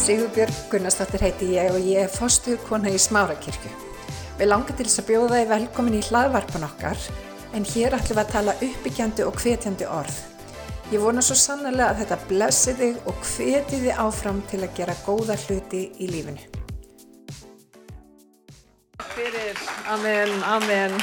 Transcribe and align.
Sigurbjörg 0.00 0.54
Gunnarsdóttir 0.72 1.20
heiti 1.20 1.46
ég 1.58 1.74
og 1.74 1.82
ég 1.84 2.06
er 2.06 2.08
fostuð 2.08 2.56
kona 2.64 2.88
í 2.88 2.96
Smárakirkju. 2.96 3.68
Við 4.38 4.48
langar 4.48 4.72
til 4.78 4.86
þess 4.86 5.02
að 5.02 5.10
bjóða 5.10 5.40
þið 5.42 5.50
velkomin 5.50 5.98
í 5.98 6.00
hlaðvarpan 6.06 6.64
okkar 6.64 7.02
en 7.52 7.66
hér 7.68 7.98
ætlum 7.98 8.16
við 8.16 8.22
að 8.22 8.32
tala 8.32 8.54
uppbyggjandi 8.64 9.26
og 9.28 9.36
hvetjandi 9.42 9.90
orð. 9.92 10.16
Ég 10.94 11.04
vona 11.04 11.20
svo 11.20 11.36
sannlega 11.36 11.90
að 11.90 12.00
þetta 12.00 12.18
blessi 12.32 12.76
þig 12.80 12.96
og 13.12 13.20
hveti 13.28 13.82
þið 13.84 14.02
áfram 14.06 14.40
til 14.48 14.62
að 14.64 14.74
gera 14.80 14.96
góða 15.04 15.36
hluti 15.44 15.84
í 16.00 16.08
lífinu. 16.08 16.48
Fyrir, 19.12 19.64
amen, 19.92 20.38
amen. 20.48 21.00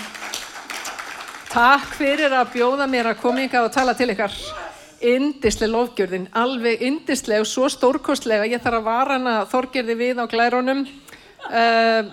Takk 1.53 1.93
fyrir 2.01 2.33
að 2.33 2.55
bjóða 2.57 2.89
mér 2.89 3.13
að 3.13 3.21
koma 3.21 3.45
yngar 3.45 3.69
og 3.69 3.77
tala 3.77 3.93
til 3.93 4.09
ykkar. 4.17 4.33
Indislega 5.05 5.71
lofgjörðin, 5.73 6.29
alveg 6.33 6.81
indislega 6.87 7.43
og 7.43 7.49
svo 7.49 7.67
stórkostlega. 7.69 8.47
Ég 8.49 8.63
þarf 8.63 8.79
að 8.79 8.87
vara 8.87 9.17
hana 9.17 9.35
þorgerði 9.51 9.95
við 9.99 10.21
á 10.21 10.25
glærunum. 10.31 10.81
Uh, 11.47 12.09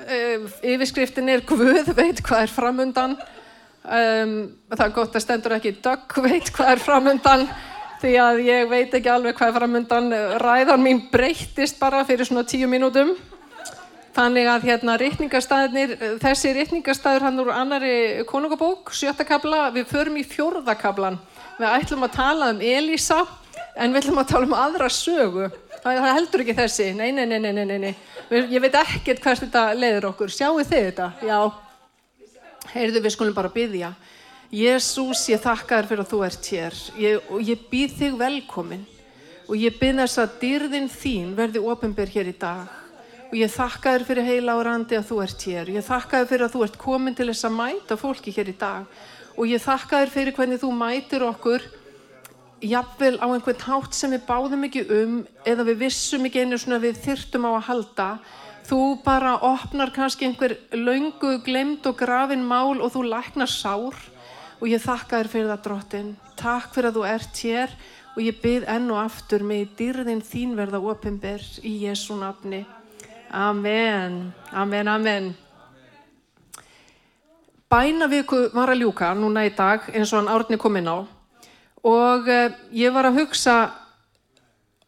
uh, 0.00 0.46
yfirskriftin 0.64 1.28
er 1.28 1.44
Guð 1.44 1.92
veit 1.92 2.22
hvað 2.24 2.46
er 2.46 2.54
framundan. 2.54 3.18
Um, 3.84 4.34
það 4.72 4.86
er 4.86 4.96
gott 4.96 5.16
að 5.18 5.24
stendur 5.26 5.58
ekki 5.58 5.74
Dögg 5.84 6.16
veit 6.24 6.48
hvað 6.56 6.70
er 6.72 6.80
framundan 6.80 7.42
því 8.00 8.14
að 8.20 8.38
ég 8.46 8.70
veit 8.70 8.94
ekki 8.96 9.12
alveg 9.12 9.36
hvað 9.36 9.50
er 9.50 9.58
framundan. 9.58 10.10
Ræðan 10.40 10.84
mín 10.84 11.04
breyttist 11.12 11.76
bara 11.80 12.04
fyrir 12.08 12.28
svona 12.28 12.46
tíu 12.48 12.68
mínútum. 12.70 13.12
Þannig 14.14 14.46
að 14.46 14.66
hérna 14.68 14.94
rítningastæðinir, 15.00 15.94
þessi 16.22 16.52
rítningastæður 16.54 17.24
hann 17.26 17.40
úr 17.42 17.48
annari 17.50 17.94
konungabók, 18.28 18.92
sjötta 18.94 19.26
kabla, 19.26 19.72
við 19.74 19.88
förum 19.90 20.20
í 20.20 20.22
fjórða 20.22 20.76
kablan. 20.78 21.16
Við 21.58 21.66
ætlum 21.72 22.06
að 22.06 22.12
tala 22.14 22.52
um 22.54 22.62
Elísa 22.62 23.24
en 23.74 23.90
við 23.90 24.04
ætlum 24.04 24.20
að 24.22 24.30
tala 24.30 24.46
um 24.46 24.54
aðra 24.54 24.90
sögu. 24.92 25.48
Það, 25.82 25.98
heldur 26.06 26.44
ekki 26.44 26.54
þessi. 26.60 26.86
Nei, 26.94 27.10
nei, 27.16 27.24
nei, 27.26 27.40
nei, 27.42 27.50
nei, 27.58 27.78
nei. 27.88 27.90
Ég 28.30 28.62
veit 28.62 28.78
ekkert 28.78 29.24
hvers 29.24 29.42
þetta 29.42 29.64
leiður 29.74 30.08
okkur. 30.12 30.30
Sjáu 30.32 30.62
þið 30.62 30.70
þetta? 30.70 31.10
Já. 31.26 31.40
Heyrðu, 32.70 33.02
við 33.02 33.16
skulum 33.16 33.36
bara 33.36 33.50
byggja. 33.52 33.90
Jésús, 34.54 35.24
ég 35.32 35.42
þakka 35.42 35.80
þér 35.80 35.90
fyrir 35.90 36.04
að 36.04 36.14
þú 36.14 36.22
ert 36.28 36.52
hér. 36.54 36.78
Ég, 37.02 37.28
og 37.34 37.42
ég 37.50 37.66
býð 37.68 37.98
þig 37.98 38.16
velkomin. 38.22 38.86
Og 39.50 39.58
ég 39.58 39.74
byrð 39.82 40.04
þess 40.04 40.22
að 40.22 40.40
dyrðin 40.46 40.88
þín 41.02 41.34
verði 41.36 41.66
ofinbyr 41.74 42.14
hér 42.14 42.30
í 42.30 42.38
dag. 42.38 42.83
Og 43.34 43.40
ég 43.40 43.50
þakka 43.50 43.96
þér 43.96 44.02
fyrir 44.06 44.26
heila 44.28 44.52
og 44.54 44.60
randi 44.62 44.94
að 44.94 45.08
þú 45.08 45.16
ert 45.24 45.40
hér. 45.42 45.70
Ég 45.74 45.82
þakka 45.82 46.20
þér 46.20 46.26
fyrir 46.30 46.42
að 46.46 46.52
þú 46.52 46.60
ert 46.62 46.76
komin 46.78 47.14
til 47.18 47.24
þess 47.26 47.46
að 47.48 47.54
mæta 47.56 47.96
fólki 47.98 48.30
hér 48.30 48.50
í 48.52 48.52
dag. 48.60 48.84
Og 49.34 49.48
ég 49.50 49.64
þakka 49.64 50.02
þér 50.04 50.12
fyrir 50.12 50.36
hvernig 50.36 50.60
þú 50.62 50.70
mætir 50.78 51.24
okkur 51.26 51.64
jafnvel 52.62 53.18
á 53.18 53.26
einhvern 53.26 53.64
hátt 53.66 53.98
sem 53.98 54.14
við 54.14 54.22
báðum 54.28 54.62
ekki 54.68 54.84
um 55.00 55.16
eða 55.50 55.66
við 55.66 55.80
vissum 55.80 56.28
ekki 56.28 56.44
einu 56.44 56.60
svona 56.62 56.78
við 56.84 57.00
þyrtum 57.08 57.48
á 57.50 57.50
að 57.56 57.66
halda. 57.72 58.06
Þú 58.70 58.78
bara 59.02 59.34
opnar 59.50 59.90
kannski 59.98 60.30
einhver 60.30 60.54
laungu, 60.70 61.34
glemd 61.42 61.90
og 61.90 61.98
grafin 61.98 62.46
mál 62.46 62.78
og 62.78 62.94
þú 62.94 63.02
læknar 63.16 63.50
sár. 63.50 63.98
Og 64.62 64.70
ég 64.70 64.86
þakka 64.86 65.24
þér 65.24 65.32
fyrir 65.34 65.50
það 65.56 65.66
drottin 65.66 66.14
takk 66.38 66.70
fyrir 66.70 66.92
að 66.92 67.00
þú 67.00 67.04
ert 67.16 67.42
hér. 67.42 67.76
Og 68.14 68.22
ég 68.22 68.40
byrð 68.46 68.70
enn 68.78 68.88
og 68.94 69.02
aftur 69.08 69.42
með 69.42 69.74
dyrðin 69.82 70.22
þín 70.22 70.54
verða 70.54 70.84
opimber 70.94 71.42
í 71.66 71.80
Jésu 71.82 72.14
nafni 72.22 72.62
Amen, 73.30 74.32
Amen, 74.52 74.88
Amen. 74.88 75.34
Bænavíku 77.70 78.50
var 78.54 78.70
að 78.70 78.84
ljúka 78.84 79.14
núna 79.18 79.46
í 79.48 79.54
dag 79.56 79.88
eins 79.90 80.12
og 80.12 80.20
hann 80.20 80.30
árni 80.30 80.58
kom 80.60 80.76
inn 80.78 80.90
á. 80.90 81.02
Og 81.84 82.28
uh, 82.30 82.52
ég 82.70 82.94
var 82.94 83.08
að 83.08 83.18
hugsa 83.22 83.56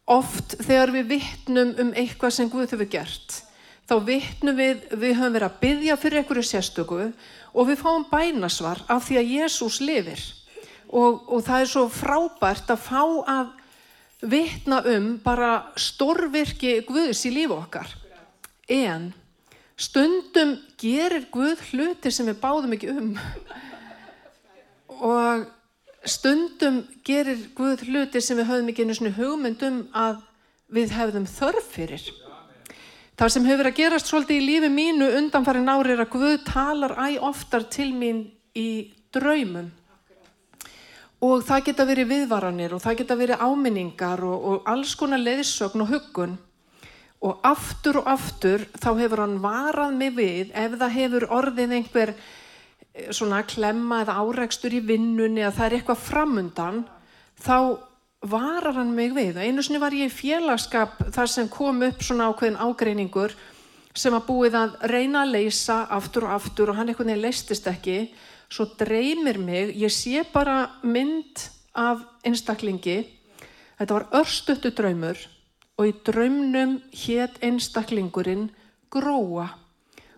oft 0.06 0.54
þegar 0.62 0.94
við 0.94 1.10
vittnum 1.16 1.74
um 1.82 1.91
eitthvað 1.98 2.36
sem 2.36 2.50
Guð 2.52 2.70
hefur 2.76 2.91
gert 2.91 3.42
þá 3.86 3.98
vittnum 4.06 4.56
við, 4.58 4.86
við 4.94 5.12
höfum 5.18 5.34
verið 5.34 5.48
að 5.48 5.58
byggja 5.62 5.98
fyrir 6.03 6.20
einhverju 6.20 6.47
sérstöku 6.47 7.03
og 7.56 7.68
við 7.68 7.82
fáum 7.82 8.06
bænasvar 8.10 8.82
af 8.91 9.06
því 9.06 9.20
að 9.20 9.34
Jésús 9.34 9.78
lifir. 9.82 10.22
Og, 10.86 11.22
og 11.26 11.42
það 11.47 11.60
er 11.60 11.70
svo 11.70 11.84
frábært 11.91 12.70
að 12.70 12.82
fá 12.82 13.03
að 13.30 13.54
vittna 14.26 14.80
um 14.94 15.14
bara 15.22 15.72
stórvirki 15.78 16.80
Guðs 16.86 17.24
í 17.26 17.34
lífu 17.34 17.58
okkar 17.58 17.91
en 18.69 19.12
Stundum 19.77 20.56
gerir 20.81 21.27
Guð 21.28 21.60
hluti 21.69 22.10
sem 22.12 22.28
við 22.31 22.38
báðum 22.41 22.72
ekki 22.72 22.88
um. 22.94 23.10
Og 25.04 25.44
stundum 26.09 26.78
gerir 27.04 27.43
Guð 27.56 27.84
hluti 27.84 28.22
sem 28.25 28.41
við 28.41 28.49
höfum 28.49 28.71
ekki 28.72 28.87
einu 28.87 28.97
svona 28.97 29.12
hugmyndum 29.19 29.82
að 29.93 30.22
við 30.72 30.94
hefðum 30.97 31.27
þörf 31.28 31.69
fyrir. 31.75 32.06
Það 33.21 33.34
sem 33.34 33.49
hefur 33.49 33.69
að 33.69 33.77
gerast 33.77 34.09
svolítið 34.09 34.41
í 34.41 34.47
lífi 34.47 34.72
mínu 34.72 35.10
undanfæri 35.19 35.60
nári 35.65 35.93
er 35.93 36.04
að 36.06 36.15
Guð 36.16 36.38
talar 36.48 36.97
æg 37.04 37.21
oftar 37.28 37.69
til 37.69 37.91
mín 37.93 38.25
í 38.56 38.94
draumum. 39.12 39.69
Og 41.21 41.44
það 41.44 41.69
geta 41.69 41.84
verið 41.88 42.12
viðvaranir 42.15 42.72
og 42.77 42.81
það 42.81 42.98
geta 43.03 43.21
verið 43.21 43.44
áminningar 43.44 44.25
og, 44.25 44.41
og 44.41 44.69
alls 44.72 44.97
konar 44.97 45.21
leiðsögn 45.21 45.84
og 45.84 45.93
huggun 45.93 46.37
og 47.25 47.41
aftur 47.47 48.03
og 48.03 48.10
aftur 48.12 48.66
þá 48.77 48.91
hefur 49.00 49.22
hann 49.25 49.38
varað 49.43 49.97
mig 49.97 50.12
við 50.16 50.53
ef 50.53 50.77
það 50.77 50.97
hefur 50.99 51.28
orðið 51.38 51.75
einhver 51.78 52.12
eh, 52.12 53.10
svona 53.10 53.43
klemma 53.49 54.03
eða 54.04 54.19
áreikstur 54.21 54.77
í 54.77 54.82
vinnunni 54.84 55.44
eða 55.44 55.54
það 55.56 55.66
er 55.66 55.77
eitthvað 55.78 56.04
framundan 56.04 56.82
þá 57.41 57.59
varar 58.27 58.75
hann 58.77 58.94
mig 58.97 59.12
við. 59.15 59.37
Einu 59.38 59.62
sinni 59.62 59.81
var 59.81 59.94
ég 59.94 60.10
í 60.10 60.12
félagskap 60.12 60.99
þar 61.15 61.31
sem 61.31 61.50
kom 61.53 61.82
upp 61.87 62.03
svona 62.04 62.31
ákveðin 62.31 62.59
ágreiningur 62.60 63.37
sem 63.97 64.15
að 64.16 64.27
búið 64.28 64.56
að 64.60 64.75
reyna 64.91 65.22
að 65.25 65.37
leysa 65.38 65.83
aftur 65.94 66.27
og 66.27 66.34
aftur 66.37 66.72
og 66.72 66.78
hann 66.78 66.91
eitthvað 66.91 67.12
nefnir 67.12 67.28
leistist 67.28 67.69
ekki. 67.71 68.10
Svo 68.53 68.69
dreymir 68.78 69.41
mig, 69.43 69.72
ég 69.75 69.91
sé 69.91 70.22
bara 70.33 70.78
mynd 70.87 71.48
af 71.75 72.04
einstaklingi. 72.27 73.00
Þetta 73.78 73.97
var 73.97 74.06
örstuttu 74.21 74.71
draumur 74.77 75.19
og 75.76 75.88
í 75.88 75.92
draumnum 76.06 76.78
hétt 76.97 77.37
einstaklingurinn 77.44 78.48
gróa. 78.92 79.50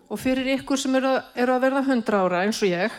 Og 0.09 0.17
fyrir 0.17 0.55
ykkur 0.55 0.79
sem 0.79 0.95
eru, 0.97 1.17
eru 1.35 1.53
að 1.53 1.65
verða 1.67 1.85
hundra 1.85 2.23
ára 2.25 2.43
eins 2.45 2.61
og 2.63 2.71
ég, 2.71 2.95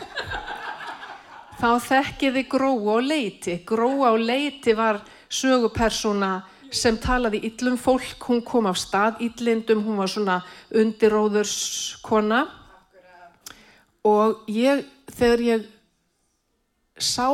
þá 1.59 1.71
þekkiði 1.87 2.45
gróa 2.49 2.97
og 2.99 3.03
leiti. 3.09 3.57
Gróa 3.67 4.13
og 4.13 4.21
leiti 4.21 4.75
var 4.77 5.01
sögupersona 5.31 6.37
sem 6.71 6.95
talaði 7.01 7.41
yllum 7.49 7.75
fólk, 7.81 8.15
hún 8.29 8.39
kom 8.47 8.69
af 8.69 8.79
stað 8.79 9.19
yllindum, 9.25 9.83
hún 9.83 9.99
var 9.99 10.11
svona 10.11 10.37
undiróðurskona 10.71 12.45
og 14.07 14.47
ég, 14.49 14.85
þegar 15.11 15.43
ég 15.45 15.65
sá 16.97 17.27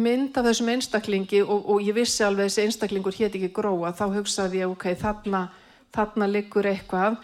mynd 0.00 0.36
af 0.38 0.46
þessum 0.48 0.70
einstaklingi 0.72 1.40
og, 1.44 1.68
og 1.70 1.84
ég 1.84 1.96
vissi 1.96 2.24
alveg 2.26 2.48
þessi 2.48 2.64
einstaklingur 2.64 3.16
hétt 3.16 3.36
ekki 3.38 3.52
gróa 3.54 3.92
þá 3.96 4.04
hugsaði 4.16 4.62
ég 4.62 4.72
ok, 4.72 4.90
þarna, 5.00 5.46
þarna 5.94 6.28
liggur 6.30 6.68
eitthvað. 6.70 7.18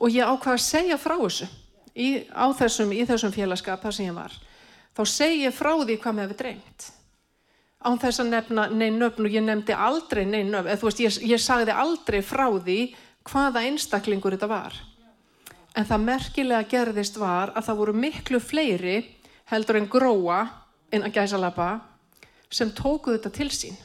Og 0.00 0.14
ég 0.14 0.24
ákvaði 0.24 0.56
að 0.56 0.64
segja 0.64 1.00
frá 1.00 1.16
þessu 1.18 1.48
í, 1.94 2.08
þessum, 2.58 2.94
í 2.94 3.04
þessum 3.08 3.34
félagskap 3.34 3.82
þar 3.82 3.96
sem 3.96 4.08
ég 4.08 4.16
var. 4.16 4.34
Þá 4.96 5.02
segi 5.06 5.44
ég 5.44 5.54
frá 5.54 5.72
því 5.74 5.98
hvað 6.00 6.16
með 6.16 6.26
hefur 6.26 6.40
dreymt. 6.40 6.88
Án 7.80 8.00
þess 8.00 8.20
að 8.20 8.32
nefna 8.34 8.66
neinn 8.68 8.98
nöfn 9.00 9.24
og 9.24 9.34
ég 9.34 9.44
nefndi 9.44 9.72
aldrei 9.72 10.26
neinn 10.28 10.50
nöfn 10.52 10.68
eða 10.68 10.80
þú 10.80 10.88
veist, 10.90 11.04
ég, 11.04 11.20
ég 11.32 11.40
sagði 11.40 11.72
aldrei 11.72 12.20
frá 12.20 12.46
því 12.52 12.80
hvaða 13.30 13.64
einstaklingur 13.68 14.36
þetta 14.36 14.50
var. 14.50 14.76
En 15.78 15.86
það 15.86 16.04
merkilega 16.08 16.68
gerðist 16.68 17.16
var 17.20 17.54
að 17.54 17.68
það 17.68 17.80
voru 17.80 17.94
miklu 17.96 18.40
fleiri 18.42 18.98
heldur 19.52 19.78
en 19.80 19.88
gróa 19.88 20.40
en 20.90 21.06
að 21.06 21.16
gæsa 21.20 21.38
lappa 21.40 21.70
sem 22.50 22.72
tókuðu 22.74 23.18
þetta 23.18 23.32
til 23.34 23.50
sín. 23.54 23.78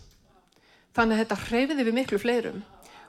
Þannig 0.96 1.18
að 1.18 1.22
þetta 1.24 1.42
hreyfiði 1.44 1.86
við 1.86 1.98
miklu 2.00 2.20
fleirum. 2.22 2.64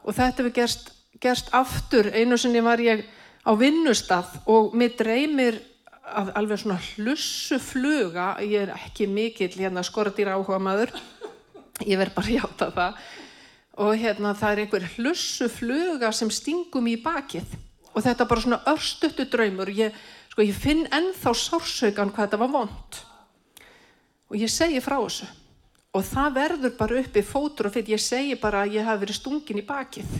Og 0.04 0.16
þetta 0.16 0.42
hefur 0.42 0.54
gerst, 0.58 0.90
gerst 1.22 1.52
aftur. 1.56 2.10
Einu 2.12 2.38
sinni 2.38 2.62
var 2.64 2.82
ég 2.82 3.04
á 3.46 3.52
vinnustaf 3.58 4.40
og 4.50 4.74
mér 4.76 4.96
dreymir 4.98 5.60
að 6.06 6.32
alveg 6.38 6.62
svona 6.62 6.78
hlussu 6.92 7.58
fluga, 7.62 8.36
ég 8.42 8.66
er 8.66 8.74
ekki 8.76 9.08
mikill 9.10 9.54
hérna 9.56 9.82
skoradýra 9.86 10.36
áhuga 10.36 10.60
maður, 10.62 10.92
ég 11.82 11.98
verð 11.98 12.14
bara 12.14 12.30
hjáta 12.30 12.68
það, 12.74 13.00
og 13.82 13.90
hérna 13.98 14.34
það 14.38 14.52
er 14.52 14.62
einhver 14.62 14.86
hlussu 14.94 15.48
fluga 15.50 16.12
sem 16.14 16.30
stingum 16.30 16.86
í 16.86 16.94
bakið. 17.02 17.56
Og 17.96 18.04
þetta 18.04 18.22
er 18.22 18.30
bara 18.30 18.44
svona 18.44 18.60
örstuttu 18.70 19.26
draumur, 19.32 19.72
ég, 19.74 19.98
sko, 20.30 20.46
ég 20.46 20.54
finn 20.54 20.86
ennþá 20.94 21.34
sársaukan 21.34 22.14
hvað 22.14 22.28
þetta 22.28 22.42
var 22.44 22.54
vond 22.54 23.02
og 24.26 24.38
ég 24.38 24.50
segi 24.50 24.82
frá 24.82 24.98
þessu 24.98 25.28
og 25.96 26.04
það 26.04 26.34
verður 26.37 26.72
bara 26.76 27.00
uppi 27.00 27.22
fótur 27.25 27.70
og 27.70 27.76
fyrir 27.76 27.94
ég 27.96 28.02
segi 28.02 28.37
bara 28.40 28.64
að 28.64 28.76
ég 28.76 28.87
hafi 28.87 29.06
verið 29.06 29.19
stungin 29.20 29.60
í 29.62 29.66
bakið. 29.66 30.16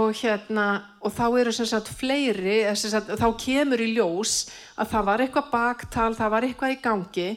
Og 0.00 0.14
hérna 0.20 0.66
og 1.02 1.12
þá 1.12 1.24
eru 1.40 1.52
sem 1.52 1.66
sagt 1.66 1.90
fleiri 1.98 2.62
sagt, 2.78 3.10
þá 3.10 3.28
kemur 3.42 3.82
í 3.82 3.90
ljós 3.96 4.46
að 4.78 4.92
það 4.92 5.08
var 5.08 5.24
eitthvað 5.24 5.50
baktal, 5.52 6.12
það 6.14 6.32
var 6.36 6.46
eitthvað 6.46 6.76
í 6.76 6.80
gangi. 6.84 7.28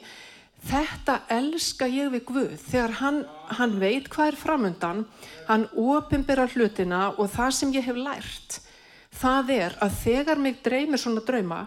Þetta 0.63 1.17
elska 1.33 1.89
ég 1.91 2.13
við 2.13 2.23
Guð. 2.29 2.53
Þegar 2.69 2.93
hann, 3.01 3.23
hann 3.57 3.73
veit 3.81 4.07
hvað 4.13 4.29
er 4.31 4.37
framundan, 4.39 5.01
hann 5.49 5.65
ofinbera 5.75 6.47
hlutina 6.53 7.09
og 7.17 7.27
það 7.33 7.55
sem 7.57 7.73
ég 7.75 7.89
hef 7.89 7.99
lært, 7.99 8.61
það 9.11 9.55
er 9.57 9.75
að 9.83 9.97
þegar 10.05 10.39
mig 10.39 10.61
dreymir 10.63 11.01
svona 11.01 11.25
drauma, 11.25 11.65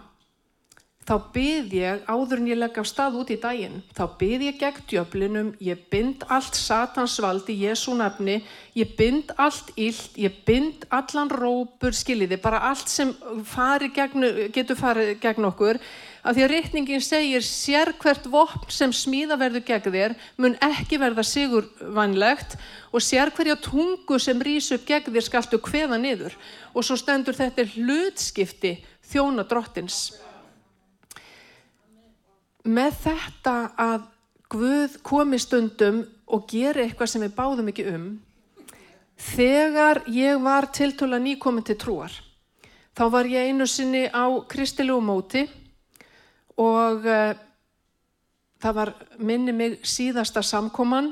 þá 1.07 1.15
byð 1.31 1.75
ég 1.77 2.07
áður 2.11 2.41
en 2.41 2.49
ég 2.49 2.59
legg 2.59 2.77
af 2.81 2.87
stað 2.89 3.15
út 3.21 3.29
í 3.31 3.37
daginn. 3.39 3.79
Þá 3.95 4.03
byð 4.19 4.43
ég 4.43 4.57
gegn 4.59 4.87
djöflinum, 4.91 5.53
ég 5.63 5.85
bind 5.91 6.25
allt 6.27 6.57
satansvald 6.59 7.47
í 7.53 7.55
Jésu 7.61 7.95
nefni, 7.95 8.41
ég 8.75 8.91
bind 8.99 9.31
allt 9.39 9.71
illt, 9.79 10.17
ég 10.19 10.41
bind 10.47 10.83
allan 10.91 11.31
rópur, 11.31 11.95
skiljiði, 11.95 12.41
bara 12.43 12.59
allt 12.71 12.91
sem 12.91 13.15
fari 13.47 13.89
gegn, 13.95 14.51
getur 14.51 14.79
farið 14.79 15.15
gegn 15.23 15.47
okkur. 15.47 15.79
Af 16.27 16.35
því 16.35 16.43
að 16.43 16.51
reytningin 16.51 17.03
segir 17.05 17.45
sér 17.45 17.93
hvert 18.01 18.27
vopn 18.27 18.67
sem 18.73 18.91
smíða 18.91 19.37
verður 19.39 19.63
gegn 19.63 19.93
þér 19.93 20.15
mun 20.35 20.57
ekki 20.59 20.99
verða 20.99 21.23
sigur 21.23 21.69
vanlegt 21.95 22.57
og 22.91 22.99
sér 22.99 23.31
hverja 23.31 23.55
tungu 23.63 24.19
sem 24.19 24.43
rýs 24.43 24.73
upp 24.75 24.83
gegn 24.89 25.15
þér 25.15 25.29
skaltu 25.29 25.63
hveða 25.63 26.01
niður. 26.03 26.35
Og 26.75 26.83
svo 26.83 26.99
stendur 26.99 27.37
þetta 27.37 27.69
hlutskipti 27.77 28.75
þjóna 29.07 29.47
drottins 29.47 30.09
með 32.67 33.01
þetta 33.05 33.57
að 33.79 34.05
Guð 34.47 34.93
komi 35.03 35.35
stundum 35.43 36.05
og 36.31 36.45
gera 36.47 36.85
eitthvað 36.85 37.09
sem 37.11 37.23
við 37.25 37.33
báðum 37.35 37.67
ekki 37.67 37.83
um, 37.91 38.05
þegar 39.19 40.05
ég 40.07 40.39
var 40.39 40.69
tiltöla 40.71 41.19
nýkomin 41.19 41.65
til 41.67 41.75
trúar, 41.75 42.13
þá 42.95 43.03
var 43.11 43.27
ég 43.27 43.49
einu 43.49 43.67
sinni 43.67 44.05
á 44.07 44.23
kristilegu 44.47 45.03
móti 45.03 45.43
og 46.55 47.03
uh, 47.03 47.35
það 48.63 48.79
var 48.79 48.93
minni 49.19 49.51
mig 49.51 49.81
síðasta 49.83 50.39
samkoman 50.39 51.11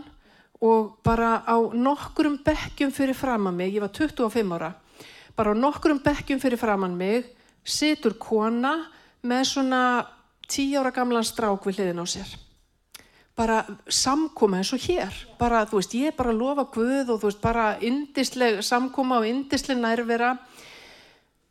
og 0.64 0.96
bara 1.04 1.42
á 1.44 1.60
nokkurum 1.60 2.40
bekkjum 2.46 2.96
fyrir 2.96 3.20
framann 3.20 3.60
mig, 3.60 3.76
ég 3.76 3.84
var 3.84 3.92
25 3.92 4.56
ára, 4.56 4.72
bara 5.36 5.52
á 5.52 5.56
nokkurum 5.60 6.00
bekkjum 6.00 6.40
fyrir 6.40 6.62
framann 6.62 6.96
mig 6.96 7.28
situr 7.68 8.16
kona 8.16 8.78
með 9.26 9.50
svona 9.52 9.84
tí 10.50 10.74
ára 10.78 10.92
gamlan 10.96 11.26
strák 11.26 11.66
við 11.66 11.80
hliðin 11.80 12.04
á 12.04 12.06
sér. 12.08 12.34
Bara 13.36 13.66
samkoma 13.92 14.62
eins 14.62 14.72
og 14.76 14.84
hér. 14.86 15.12
Bara, 15.40 15.66
þú 15.68 15.82
veist, 15.82 15.96
ég 15.98 16.16
bara 16.16 16.32
lofa 16.36 16.68
Guð 16.72 17.12
og 17.12 17.20
þú 17.20 17.30
veist, 17.30 17.42
bara 17.44 17.66
indisleg 17.84 18.62
samkoma 18.64 19.20
og 19.20 19.28
indisleg 19.28 19.82
nærvera. 19.82 20.38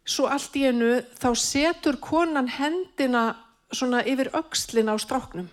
Svo 0.04 0.28
allt 0.32 0.56
í 0.56 0.64
enu 0.68 0.96
þá 1.20 1.30
setur 1.36 2.00
konan 2.00 2.48
hendina 2.48 3.34
svona 3.72 4.00
yfir 4.08 4.32
aukslina 4.32 4.96
á 4.96 4.98
stráknum. 5.00 5.48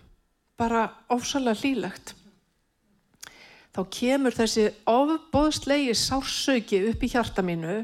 Bara 0.55 0.87
ofsalega 1.11 1.59
hlýlegt. 1.59 2.15
Þá 3.71 3.81
kemur 3.87 4.35
þessi 4.35 4.67
ofbóðslegi 4.87 5.93
sársauki 5.95 6.81
upp 6.89 7.03
í 7.03 7.09
hjarta 7.11 7.43
mínu 7.43 7.77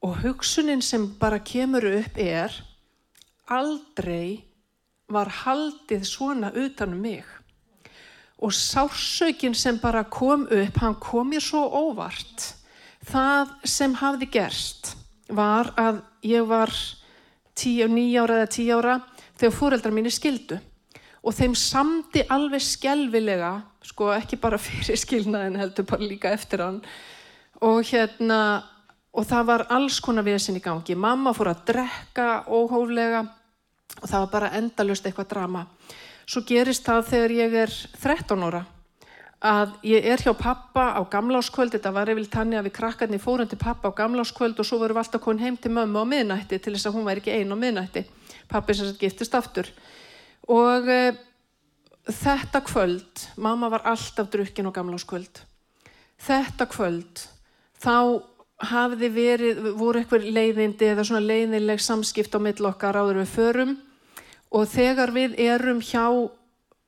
og 0.00 0.22
hugsunin 0.22 0.80
sem 0.84 1.04
bara 1.20 1.40
kemur 1.44 1.84
upp 1.84 2.16
er 2.16 2.54
aldrei 3.50 4.50
var 5.10 5.30
haldið 5.42 6.06
svona 6.06 6.52
utanum 6.54 7.02
mig. 7.02 7.26
Og 8.40 8.54
sársökin 8.56 9.54
sem 9.54 9.78
bara 9.82 10.04
kom 10.04 10.46
upp, 10.46 10.78
hann 10.80 10.96
kom 11.00 11.28
mér 11.30 11.44
svo 11.44 11.66
óvart. 11.66 12.54
Það 13.10 13.52
sem 13.64 13.94
hafði 14.00 14.30
gerst 14.32 14.94
var 15.28 15.72
að 15.76 16.00
ég 16.26 16.46
var 16.48 16.72
tíu, 17.56 17.88
nýjára 17.88 18.40
eða 18.40 18.50
tíu 18.54 18.78
ára 18.78 18.96
þegar 19.40 19.56
fóreldrar 19.56 19.94
mínu 19.94 20.12
skildu. 20.12 20.58
Og 21.20 21.36
þeim 21.36 21.54
samdi 21.58 22.22
alveg 22.32 22.62
skjálfilega, 22.64 23.52
sko 23.84 24.08
ekki 24.14 24.38
bara 24.40 24.60
fyrir 24.66 24.96
skilnaðin 25.00 25.58
heldur, 25.60 25.88
bara 25.88 26.06
líka 26.06 26.32
eftir 26.32 26.64
hann. 26.64 26.80
Og 27.60 27.82
hérna, 27.90 28.62
og 29.12 29.26
það 29.28 29.50
var 29.50 29.66
alls 29.74 30.00
konar 30.00 30.24
vesin 30.24 30.56
í 30.56 30.64
gangi. 30.64 30.96
Mamma 30.96 31.34
fór 31.36 31.52
að 31.52 31.66
drekka 31.74 32.30
óhóflega 32.48 33.26
og 33.98 34.06
það 34.06 34.18
var 34.20 34.30
bara 34.34 34.52
endalust 34.58 35.06
eitthvað 35.06 35.32
drama. 35.34 35.64
Svo 36.30 36.44
gerist 36.46 36.86
það 36.86 37.08
þegar 37.10 37.36
ég 37.40 37.56
er 37.64 37.78
13 37.98 38.46
óra 38.46 38.64
að 39.40 39.72
ég 39.88 40.04
er 40.04 40.20
hjá 40.20 40.34
pappa 40.36 40.90
á 40.92 41.00
gamláskvöld, 41.08 41.72
þetta 41.72 41.92
var 41.96 42.10
yfir 42.12 42.28
tanni 42.28 42.58
að 42.60 42.68
við 42.68 42.74
krakkarni 42.76 43.20
fórum 43.20 43.48
til 43.48 43.58
pappa 43.60 43.88
á 43.88 43.96
gamláskvöld 43.96 44.60
og 44.60 44.68
svo 44.68 44.78
vorum 44.82 44.98
við 44.98 45.04
alltaf 45.04 45.24
konið 45.24 45.46
heim 45.46 45.56
til 45.56 45.72
mömmu 45.72 46.04
á 46.04 46.10
miðnætti 46.12 46.58
til 46.60 46.74
þess 46.74 46.90
að 46.90 46.98
hún 46.98 47.06
væri 47.08 47.22
ekki 47.22 47.32
einn 47.38 47.56
á 47.56 47.56
miðnætti. 47.56 48.04
Pappi 48.52 48.76
sem 48.76 48.90
sagt 48.90 49.00
giftist 49.00 49.34
aftur. 49.34 49.70
Og 50.44 50.88
e, 50.92 51.00
þetta 52.04 52.60
kvöld, 52.68 53.24
mamma 53.40 53.70
var 53.72 53.86
alltaf 53.88 54.28
drukkin 54.28 54.68
á 54.68 54.76
gamláskvöld. 54.76 55.40
Þetta 56.20 56.68
kvöld, 56.68 57.24
þá 57.80 58.20
hafði 58.60 59.08
verið, 59.14 59.60
voru 59.78 60.00
eitthvað 60.00 60.26
leiðindi 60.34 60.90
eða 60.92 61.04
svona 61.08 61.24
leiðileg 61.24 61.80
samskipt 61.80 62.34
á 62.36 62.40
mill 62.42 62.66
okkar 62.68 62.98
áður 63.00 63.22
við 63.22 63.32
förum 63.32 63.76
og 64.50 64.68
þegar 64.68 65.14
við 65.14 65.38
erum 65.40 65.80
hjá 65.80 66.04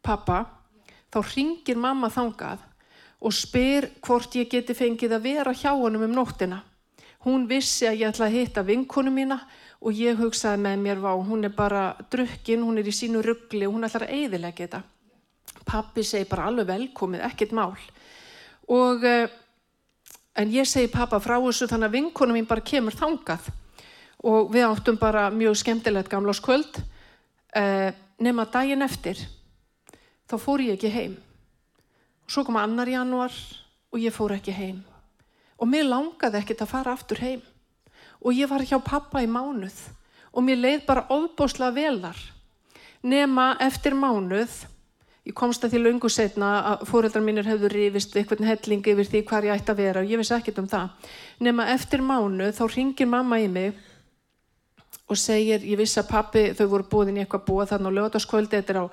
pappa 0.05 0.45
þá 1.13 1.19
ringir 1.33 1.81
mamma 1.81 2.11
þangað 2.13 2.61
og 3.23 3.35
spyr 3.37 3.89
hvort 4.03 4.35
ég 4.37 4.51
geti 4.51 4.75
fengið 4.75 5.17
að 5.17 5.27
vera 5.29 5.55
hjá 5.55 5.71
honum 5.79 6.09
um 6.09 6.15
nóttina. 6.17 6.63
Hún 7.23 7.47
vissi 7.47 7.87
að 7.87 8.01
ég 8.01 8.11
ætla 8.11 8.27
að 8.27 8.35
hitta 8.35 8.65
vinkonu 8.67 9.13
mína 9.15 9.39
og 9.83 9.95
ég 9.95 10.19
hugsaði 10.19 10.59
með 10.65 10.81
mér 10.83 11.03
vá, 11.03 11.13
hún 11.15 11.47
er 11.47 11.55
bara 11.55 11.93
drukkin, 12.11 12.65
hún 12.67 12.81
er 12.83 12.89
í 12.91 12.95
sínu 12.95 13.23
ruggli 13.23 13.67
og 13.69 13.77
hún 13.77 13.87
ætlar 13.87 14.09
að 14.09 14.17
eiðilegja 14.17 14.67
þetta. 14.67 14.83
Pappi 15.67 16.03
segi 16.03 16.27
bara 16.31 16.49
alveg 16.51 16.67
velkomið, 16.67 17.23
ekkert 17.29 17.55
mál. 17.55 17.77
Og 18.71 19.07
uh, 19.07 19.31
En 20.38 20.49
ég 20.52 20.69
segi 20.69 20.88
pappa 20.88 21.20
frá 21.20 21.37
þessu 21.37 21.69
þannig 21.69 21.90
að 21.90 21.96
vinkonu 21.99 22.37
mín 22.37 22.49
bara 22.49 22.64
kemur 22.64 22.96
þangað. 22.96 23.50
Og 24.25 24.52
við 24.55 24.64
áttum 24.69 24.96
bara 25.00 25.26
mjög 25.34 25.58
skemmtilegt 25.61 26.08
gamláskvöld 26.08 26.79
eh, 27.58 27.93
nema 28.23 28.46
daginn 28.49 28.84
eftir 28.87 29.19
þá 30.31 30.38
fór 30.40 30.62
ég 30.64 30.79
ekki 30.79 30.93
heim. 30.93 31.17
Svo 32.25 32.46
kom 32.46 32.56
annar 32.56 32.88
januar 32.88 33.34
og 33.93 34.00
ég 34.00 34.14
fór 34.14 34.32
ekki 34.38 34.55
heim. 34.56 34.79
Og 35.61 35.69
mér 35.69 35.84
langaði 35.90 36.40
ekkert 36.40 36.64
að 36.64 36.73
fara 36.73 36.94
aftur 36.96 37.20
heim. 37.20 37.43
Og 38.23 38.32
ég 38.38 38.49
var 38.49 38.64
hjá 38.64 38.78
pappa 38.81 39.20
í 39.20 39.28
mánuð 39.28 39.76
og 40.32 40.46
mér 40.46 40.62
leið 40.62 40.87
bara 40.87 41.05
ofbóslega 41.12 41.75
vel 41.76 41.99
þar. 42.00 42.21
Nema 43.02 43.47
eftir 43.61 43.99
mánuð 43.99 44.62
Ég 45.23 45.35
komst 45.38 45.62
að 45.62 45.76
því 45.76 45.81
lungu 45.85 46.09
setna 46.11 46.49
að 46.73 46.81
fóreldrar 46.88 47.23
mínir 47.23 47.47
hefðu 47.47 47.69
rífist 47.71 48.17
eitthvað 48.19 48.41
helling 48.49 48.88
yfir 48.91 49.07
því 49.07 49.21
hvað 49.29 49.45
ég 49.47 49.61
ætti 49.61 49.71
að 49.71 49.79
vera 49.79 50.02
og 50.02 50.11
ég 50.11 50.19
vissi 50.19 50.35
ekkert 50.35 50.59
um 50.59 50.67
það. 50.73 51.12
Nefna 51.47 51.67
eftir 51.76 52.02
mánu 52.02 52.49
þá 52.57 52.62
ringir 52.73 53.07
mamma 53.07 53.38
í 53.38 53.47
mig 53.47 53.79
og 55.07 55.21
segir, 55.21 55.62
ég 55.62 55.79
vissi 55.79 56.00
að 56.02 56.11
pappi, 56.11 56.45
þau 56.59 56.67
voru 56.75 56.88
búin 56.91 57.14
í 57.14 57.23
eitthvað 57.23 57.47
búa 57.47 57.69
þarna 57.71 57.95
á 57.95 57.97
lögataskvöldi, 58.00 58.59
þetta 58.59 58.75
er 58.75 58.81
á, 58.83 58.85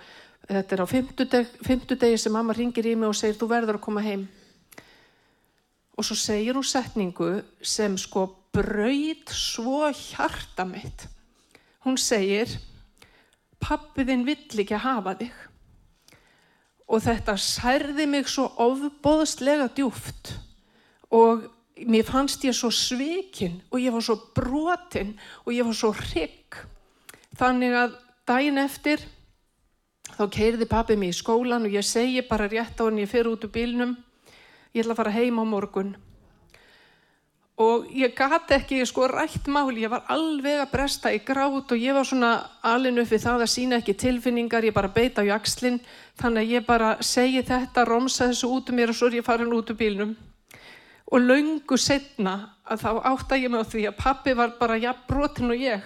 þetta 0.53 0.75
er 0.75 0.85
á 0.85 0.87
fymtudeg, 0.93 1.51
fymtudegi 1.65 2.21
sem 2.21 2.37
mamma 2.37 2.53
ringir 2.53 2.91
í 2.91 2.93
mig 2.93 3.09
og 3.09 3.17
segir 3.17 3.39
þú 3.39 3.49
verður 3.49 3.79
að 3.79 3.85
koma 3.87 4.05
heim. 4.05 4.29
Og 5.97 6.05
svo 6.05 6.13
segir 6.19 6.53
hún 6.53 6.67
setningu 6.67 7.39
sem 7.65 7.97
sko 7.97 8.29
braud 8.53 9.33
svo 9.33 9.89
hjarta 9.89 10.67
mitt. 10.67 11.09
Hún 11.87 11.97
segir, 11.97 12.53
pappiðinn 13.57 14.27
vill 14.29 14.43
ekki 14.61 14.77
að 14.77 14.85
hafa 14.85 15.21
þig 15.23 15.45
og 16.89 17.03
þetta 17.05 17.35
særði 17.37 18.07
mig 18.09 18.29
svo 18.29 18.47
ofbóðslega 18.57 19.69
djúft 19.77 20.33
og 21.13 21.45
mér 21.85 22.07
fannst 22.07 22.43
ég 22.47 22.57
svo 22.57 22.71
svikinn 22.73 23.61
og 23.69 23.79
ég 23.79 23.93
var 23.93 24.03
svo 24.05 24.17
brotinn 24.35 25.13
og 25.45 25.53
ég 25.53 25.67
var 25.67 25.77
svo 25.77 25.93
hrygg. 25.95 26.57
Þannig 27.39 27.77
að 27.77 27.95
daginn 28.27 28.59
eftir 28.61 29.05
þá 30.17 30.25
keirði 30.33 30.67
pappi 30.69 30.97
mig 30.99 31.13
í 31.13 31.19
skólan 31.19 31.69
og 31.69 31.77
ég 31.77 31.85
segi 31.85 32.25
bara 32.27 32.49
rétt 32.49 32.81
á 32.81 32.83
hann 32.83 32.99
ég 32.99 33.09
fyrir 33.09 33.31
út 33.31 33.45
úr 33.45 33.53
bílnum, 33.53 33.95
ég 34.73 34.83
ætla 34.83 34.97
að 34.97 35.01
fara 35.03 35.15
heim 35.15 35.39
á 35.39 35.45
morgun 35.45 35.95
og 37.59 37.89
ég 37.91 38.13
gati 38.15 38.55
ekki 38.55 38.77
sko 38.87 39.09
rætt 39.11 39.49
máli, 39.51 39.83
ég 39.83 39.91
var 39.91 40.05
alveg 40.07 40.61
að 40.61 40.71
bresta 40.71 41.11
í 41.11 41.19
grát 41.27 41.73
og 41.73 41.81
ég 41.81 41.95
var 41.95 42.07
svona 42.07 42.31
alin 42.63 43.01
upp 43.01 43.11
við 43.11 43.25
það 43.25 43.43
að 43.43 43.51
sína 43.51 43.79
ekki 43.81 43.97
tilfinningar, 43.99 44.63
ég 44.63 44.75
bara 44.75 44.91
beita 44.95 45.25
á 45.27 45.29
jakslinn, 45.33 45.81
þannig 46.21 46.45
að 46.45 46.53
ég 46.55 46.65
bara 46.69 46.93
segi 47.03 47.43
þetta, 47.43 47.83
romsa 47.89 48.29
þessu 48.29 48.51
út 48.55 48.71
um 48.71 48.79
mér 48.79 48.93
og 48.93 48.99
svo 48.99 49.11
er 49.11 49.19
ég 49.19 49.27
farin 49.27 49.51
út 49.51 49.73
úr 49.73 49.79
bílnum. 49.81 50.15
Og 51.11 51.19
laungu 51.25 51.75
setna 51.75 52.55
að 52.63 52.85
þá 52.85 52.89
átta 53.11 53.41
ég 53.41 53.51
mig 53.51 53.67
á 53.67 53.71
því 53.75 53.85
að 53.89 53.99
pappi 54.05 54.37
var 54.39 54.55
bara 54.59 54.79
jafn 54.79 55.07
brotin 55.09 55.51
og 55.51 55.59
ég. 55.59 55.83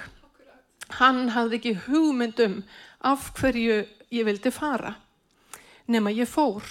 Hann 1.00 1.30
hafði 1.34 1.58
ekki 1.58 1.78
hugmyndum 1.88 2.60
af 3.02 3.32
hverju 3.40 3.82
ég 4.14 4.28
vildi 4.28 4.52
fara, 4.54 4.94
nema 5.90 6.14
ég 6.14 6.30
fór. 6.30 6.62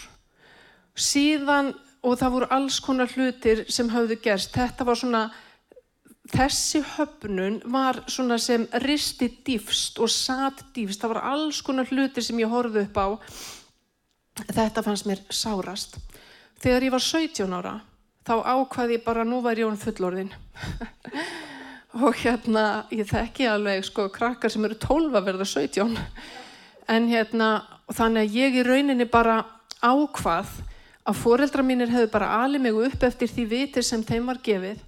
Síðan 0.95 1.73
og 2.03 2.19
það 2.19 2.35
voru 2.35 2.51
alls 2.51 2.81
konar 2.83 3.11
hlutir 3.15 3.65
sem 3.71 3.91
hafðu 3.93 4.19
gerst. 4.23 4.55
Þetta 4.55 4.87
var 4.87 4.99
svona 4.99 5.23
þessi 6.33 6.83
höfnun 6.97 7.61
var 7.71 8.03
svona 8.11 8.39
sem 8.39 8.65
risti 8.85 9.29
dýfst 9.47 10.01
og 10.03 10.11
satt 10.11 10.65
dýfst. 10.75 11.03
Það 11.03 11.15
var 11.15 11.23
alls 11.33 11.63
konar 11.63 11.91
hluti 11.91 12.23
sem 12.23 12.39
ég 12.43 12.51
horfði 12.51 12.87
upp 12.87 12.99
á. 12.99 13.07
Þetta 14.49 14.85
fannst 14.87 15.09
mér 15.09 15.23
sárast. 15.31 15.99
Þegar 16.63 16.87
ég 16.87 16.95
var 16.95 17.05
17 17.05 17.57
ára, 17.59 17.75
þá 18.27 18.35
ákvaði 18.55 18.97
ég 18.97 19.05
bara 19.05 19.27
nú 19.27 19.43
var 19.43 19.59
ég 19.59 19.67
hún 19.67 19.81
fullorðin. 19.81 20.31
og 22.07 22.17
hérna, 22.23 22.87
ég 22.95 23.09
þekki 23.11 23.49
alveg 23.51 23.85
sko 23.85 24.07
krakkar 24.15 24.53
sem 24.53 24.65
eru 24.65 24.79
12 24.81 25.19
að 25.19 25.27
verða 25.29 25.49
17. 25.51 25.99
En 26.93 27.09
hérna, 27.11 27.49
þannig 27.93 28.23
að 28.23 28.39
ég 28.39 28.61
í 28.61 28.67
rauninni 28.67 29.09
bara 29.11 29.43
ákvað 29.83 30.55
að 31.09 31.19
foreldra 31.19 31.65
mínir 31.67 31.91
hefðu 31.91 32.11
bara 32.13 32.33
alið 32.45 32.65
mig 32.67 32.81
upp 32.89 33.07
eftir 33.09 33.31
því 33.31 33.47
vitir 33.51 33.87
sem 33.87 34.03
þeim 34.07 34.29
var 34.31 34.41
gefið 34.45 34.83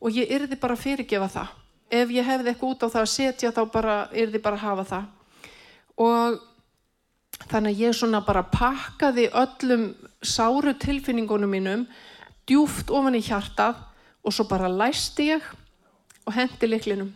og 0.00 0.14
ég 0.14 0.32
yrði 0.36 0.58
bara 0.60 0.76
fyrirgefa 0.78 1.28
það. 1.32 1.54
Ef 1.90 2.10
ég 2.12 2.26
hefði 2.26 2.50
eitthvað 2.52 2.72
út 2.74 2.84
á 2.86 2.88
það 2.92 3.02
að 3.02 3.12
setja 3.14 3.54
þá 3.54 3.62
bara 3.72 3.96
yrði 4.14 4.42
bara 4.42 4.58
að 4.58 4.66
hafa 4.66 4.84
það. 4.90 5.04
Og 5.96 6.38
þannig 7.50 7.72
að 7.72 7.82
ég 7.84 7.96
svona 7.96 8.22
bara 8.26 8.44
pakkaði 8.50 9.28
öllum 9.32 9.86
sáru 10.22 10.74
tilfinningunum 10.80 11.52
mínum 11.52 11.86
djúft 12.46 12.90
ofan 12.94 13.18
í 13.18 13.22
hjartað 13.24 13.78
og 14.26 14.34
svo 14.34 14.46
bara 14.50 14.70
læsti 14.70 15.30
ég 15.32 15.46
og 16.26 16.34
hendi 16.34 16.68
liklinum 16.70 17.12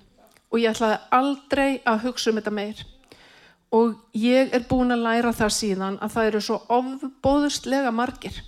og 0.51 0.59
ég 0.59 0.73
ætlaði 0.73 0.99
aldrei 1.15 1.71
að 1.87 2.07
hugsa 2.07 2.31
um 2.31 2.41
þetta 2.41 2.55
meir 2.55 2.83
og 3.71 3.97
ég 4.17 4.53
er 4.55 4.67
búin 4.69 4.91
að 4.95 5.05
læra 5.07 5.33
það 5.37 5.57
síðan 5.57 5.99
að 6.03 6.15
það 6.15 6.31
eru 6.31 6.41
svo 6.47 6.61
ofbóðustlega 6.77 7.93
margir 7.95 8.41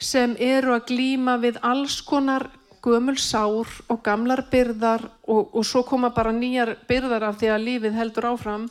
sem 0.00 0.34
eru 0.40 0.74
að 0.74 0.86
glýma 0.90 1.36
við 1.42 1.58
alls 1.62 2.00
konar 2.04 2.48
gömul 2.84 3.16
sár 3.20 3.68
og 3.88 4.02
gamlar 4.04 4.44
byrðar 4.52 5.06
og, 5.28 5.54
og 5.56 5.64
svo 5.64 5.84
koma 5.88 6.10
bara 6.14 6.32
nýjar 6.34 6.74
byrðar 6.88 7.30
af 7.30 7.38
því 7.40 7.50
að 7.52 7.64
lífið 7.68 7.98
heldur 7.98 8.28
áfram. 8.34 8.68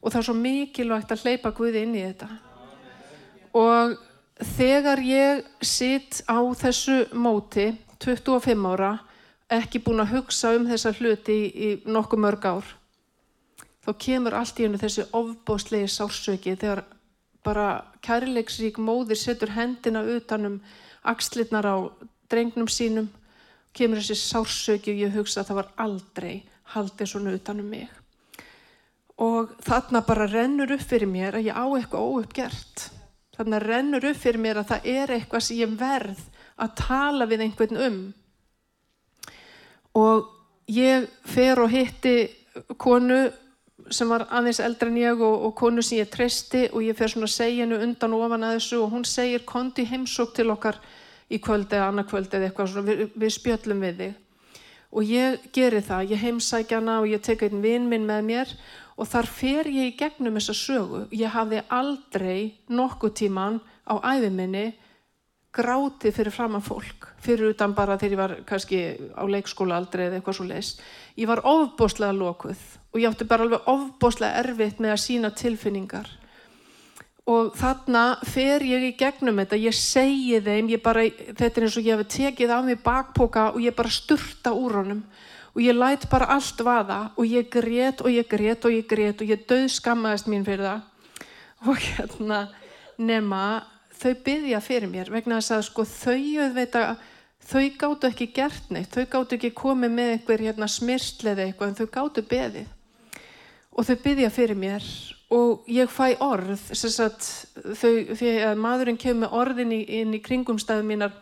Og 0.00 0.12
það 0.12 0.20
er 0.20 0.26
svo 0.28 0.36
mikilvægt 0.38 1.12
að 1.12 1.24
hleypa 1.24 1.52
Guði 1.56 1.82
inn 1.84 1.96
í 1.96 2.04
þetta. 2.04 2.28
Og 3.56 3.96
þegar 4.56 5.02
ég 5.04 5.44
sitt 5.64 6.22
á 6.28 6.40
þessu 6.58 7.04
móti 7.12 7.70
25 8.04 8.70
ára 8.72 8.94
ekki 9.52 9.80
búin 9.84 10.02
að 10.02 10.16
hugsa 10.16 10.54
um 10.56 10.66
þessa 10.68 10.92
hluti 10.96 11.36
í, 11.52 11.68
nokkuð 11.84 12.24
mörg 12.24 12.48
ár 12.48 12.72
þá 13.84 13.90
kemur 14.06 14.36
allt 14.38 14.60
í 14.60 14.66
hennu 14.66 14.80
þessi 14.80 15.04
ofbóðslegi 15.12 15.90
sársöki 15.92 16.56
þegar 16.56 16.84
bara 17.44 17.68
kærleiksrík 18.04 18.80
móðir 18.80 19.20
setur 19.20 19.52
hendina 19.52 20.02
utanum 20.14 20.60
axlirnar 21.04 21.68
á 21.68 21.76
drengnum 22.32 22.70
sínum 22.70 23.10
kemur 23.76 24.00
þessi 24.00 24.16
sársöki 24.20 24.94
og 24.94 25.04
ég 25.04 25.16
hugsa 25.18 25.42
að 25.42 25.50
það 25.50 25.60
var 25.60 25.70
aldrei 25.84 26.34
haldið 26.74 27.10
svona 27.10 27.34
utanum 27.36 27.68
mig. 27.68 27.88
Og 29.20 29.52
þarna 29.62 30.02
bara 30.06 30.26
rennur 30.30 30.72
upp 30.74 30.82
fyrir 30.82 31.10
mér 31.10 31.38
að 31.38 31.50
ég 31.50 31.58
á 31.58 31.64
eitthvað 31.66 32.06
óuppgert. 32.08 32.88
Þarna 33.36 33.60
rennur 33.62 34.06
upp 34.08 34.18
fyrir 34.18 34.42
mér 34.42 34.62
að 34.62 34.70
það 34.72 34.88
er 34.94 35.12
eitthvað 35.14 35.44
sem 35.46 35.60
ég 35.60 35.76
verð 35.78 36.22
að 36.54 36.74
tala 36.80 37.28
við 37.30 37.44
einhvern 37.46 37.80
um. 37.84 38.00
Og 39.94 40.30
ég 40.70 41.06
fer 41.28 41.60
og 41.62 41.70
hitti 41.70 42.16
konu 42.78 43.26
sem 43.92 44.08
var 44.08 44.26
aðeins 44.32 44.60
eldra 44.64 44.88
en 44.88 44.98
ég 45.00 45.20
og, 45.20 45.46
og 45.48 45.54
konu 45.58 45.82
sem 45.84 46.00
ég 46.00 46.10
treysti 46.12 46.66
og 46.72 46.84
ég 46.84 46.96
fer 46.96 47.12
svona 47.12 47.28
að 47.28 47.34
segja 47.34 47.64
hennu 47.64 47.80
undan 47.84 48.14
og 48.16 48.26
ofan 48.26 48.46
að 48.46 48.58
þessu 48.58 48.80
og 48.82 48.92
hún 48.94 49.06
segir 49.08 49.44
kondi 49.48 49.84
heimsók 49.88 50.34
til 50.36 50.50
okkar 50.54 50.78
í 51.32 51.40
kvöld 51.42 51.72
eða 51.72 51.90
annað 51.90 52.08
kvöld 52.12 52.36
eða 52.36 52.48
eitthvað 52.48 52.70
svona, 52.72 52.86
við, 52.88 53.02
við 53.14 53.34
spjöllum 53.36 53.84
við 53.84 54.00
þig. 54.00 54.14
Og 54.94 55.10
ég 55.10 55.46
geri 55.52 55.82
það, 55.82 56.14
ég 56.14 56.22
heimsækja 56.22 56.78
hana 56.78 57.00
og 57.02 57.10
ég 57.10 57.22
teka 57.24 57.48
einn 57.48 57.64
vinn 57.64 57.88
minn 57.90 58.06
með 58.06 58.26
mér 58.28 58.54
og 58.94 59.10
þar 59.10 59.26
fer 59.26 59.70
ég 59.72 59.90
í 59.90 59.96
gegnum 59.98 60.38
þessa 60.38 60.54
sögu. 60.54 61.04
Ég 61.10 61.34
hafði 61.34 61.64
aldrei 61.68 62.54
nokkuð 62.70 63.16
tíman 63.20 63.58
á 63.90 63.98
æfiminni 64.14 64.68
grátið 65.54 66.16
fyrir 66.16 66.34
framann 66.34 66.64
fólk 66.64 67.08
fyrir 67.22 67.54
utan 67.54 67.74
bara 67.76 67.96
þegar 67.98 68.12
ég 68.12 68.20
var 68.20 68.34
kannski 68.48 68.80
á 69.14 69.22
leikskóla 69.30 69.78
aldrei 69.78 70.08
eða 70.08 70.18
eitthvað 70.18 70.38
svo 70.38 70.46
leis 70.48 70.70
ég 71.16 71.28
var 71.30 71.44
ofbóslega 71.46 72.14
lokuð 72.16 72.60
og 72.94 73.00
ég 73.00 73.08
átti 73.10 73.26
bara 73.26 73.46
alveg 73.46 73.68
ofbóslega 73.70 74.42
erfitt 74.42 74.80
með 74.82 74.94
að 74.94 75.02
sína 75.02 75.30
tilfinningar. 75.34 76.08
Og 77.24 77.54
þarna 77.56 78.18
fer 78.28 78.62
ég 78.68 78.82
í 78.90 78.96
gegnum 79.00 79.40
þetta 79.40 79.58
ég 79.58 79.76
segi 79.76 80.40
þeim, 80.44 80.68
ég 80.74 80.82
bara 80.84 81.06
þetta 81.08 81.48
er 81.48 81.66
eins 81.66 81.78
og 81.80 81.86
ég 81.86 81.96
hef 81.96 82.10
tekið 82.12 82.52
af 82.52 82.66
mig 82.66 82.82
bakpoka 82.84 83.46
og 83.54 83.62
ég 83.64 83.74
bara 83.76 83.90
sturta 83.90 84.52
úr 84.52 84.76
honum. 84.82 85.00
Og 85.54 85.62
ég 85.62 85.74
læt 85.74 86.04
bara 86.10 86.28
allt 86.34 86.60
vaða 86.66 86.98
og 87.16 87.24
ég 87.24 87.48
grét 87.48 88.02
og 88.04 88.10
ég 88.12 88.28
grét 88.28 88.66
og 88.66 88.74
ég 88.74 88.84
grét 88.90 89.22
og 89.22 89.30
ég 89.30 89.46
döð 89.48 89.70
skammaðist 89.72 90.28
mín 90.28 90.44
fyrir 90.44 90.66
það. 90.66 90.82
Og 91.64 91.80
hérna 91.80 92.40
nema 92.98 93.44
þau 93.94 94.14
byggja 94.26 94.60
fyrir 94.60 94.90
mér 94.90 95.10
vegna 95.14 95.40
þess 95.40 95.56
að 95.56 95.66
sko 95.70 95.86
þau 95.88 96.18
auðvita 96.44 96.84
þau 97.44 97.64
gáttu 97.78 98.08
ekki 98.08 98.30
gert 98.36 98.70
neitt, 98.72 98.94
þau 98.94 99.08
gáttu 99.10 99.38
ekki 99.38 99.52
komið 99.56 99.92
með 99.96 100.12
einhver 100.14 100.44
hérna 100.46 100.68
smirslið 100.70 101.42
eitthvað 101.44 101.70
en 101.70 101.76
þau 101.80 101.90
gáttu 101.98 102.24
beðið. 102.30 102.70
Og 103.74 103.88
þau 103.88 103.96
byggja 104.04 104.30
fyrir 104.30 104.58
mér 104.58 104.86
og 105.34 105.66
ég 105.70 105.90
fæ 105.90 106.14
orð 106.22 106.60
sagt, 106.76 107.26
þau, 107.54 107.92
því 108.14 108.32
að 108.46 108.60
maðurinn 108.62 109.00
kemur 109.00 109.34
orðin 109.34 109.74
í, 109.74 109.82
inn 110.00 110.14
í 110.14 110.22
kringumstæðu 110.22 110.86
mínar 110.86 111.14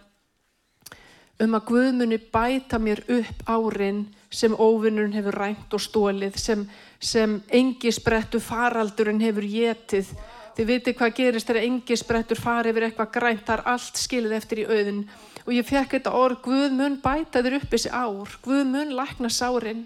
um 1.42 1.56
að 1.56 1.64
Guðmunni 1.70 2.18
bæta 2.32 2.78
mér 2.78 3.02
upp 3.10 3.48
árin 3.48 4.04
sem 4.32 4.52
óvinnurinn 4.54 5.16
hefur 5.16 5.38
rænt 5.40 5.74
og 5.74 5.82
stólið 5.82 6.36
sem, 6.40 6.62
sem 7.00 7.40
engi 7.52 7.92
sprettu 7.92 8.40
faraldurinn 8.40 9.22
hefur 9.22 9.48
getið 9.48 10.12
þið 10.56 10.68
viti 10.68 10.94
hvað 10.96 11.14
gerist 11.16 11.48
þegar 11.48 11.66
engi 11.66 11.96
sprettur 11.96 12.40
fari 12.40 12.72
yfir 12.72 12.88
eitthvað 12.88 13.12
grænt, 13.14 13.44
það 13.46 13.54
er 13.58 13.68
allt 13.72 14.00
skilið 14.00 14.36
eftir 14.36 14.62
í 14.62 14.66
auðin 14.68 15.04
og 15.46 15.52
ég 15.54 15.66
fekk 15.66 15.96
þetta 15.96 16.14
orð 16.16 16.40
Guð 16.44 16.74
mun 16.78 16.98
bæta 17.02 17.42
þér 17.42 17.58
upp 17.60 17.68
þessi 17.72 17.92
ár. 17.92 18.38
Guð 18.44 18.64
mun 18.68 18.96
lækna 18.96 19.30
sárin. 19.30 19.84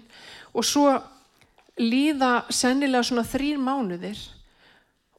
Og 0.53 0.65
svo 0.65 0.87
líða 1.77 2.47
sennilega 2.49 3.03
svona 3.03 3.25
þrýr 3.27 3.59
mánuðir. 3.61 4.19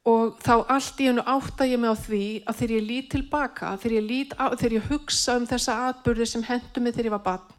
Og 0.08 0.38
þá 0.40 0.54
allt 0.72 1.00
í 1.02 1.10
hennu 1.10 1.26
átta 1.26 1.66
ég 1.68 1.80
mig 1.80 1.92
á 1.92 1.96
því 1.98 2.24
að 2.48 2.58
þegar 2.62 2.76
ég 2.78 2.88
lít 2.88 3.10
tilbaka 3.12 3.76
þegar 3.76 3.96
ég, 3.98 4.08
lít 4.08 4.34
á, 4.40 4.46
þegar 4.56 4.76
ég 4.78 4.88
hugsa 4.88 5.36
um 5.36 5.46
þessa 5.46 5.78
atbyrði 5.90 6.26
sem 6.26 6.46
hendur 6.48 6.84
mig 6.84 6.94
þegar 6.96 7.10
ég 7.10 7.16
var 7.18 7.26
barn 7.26 7.54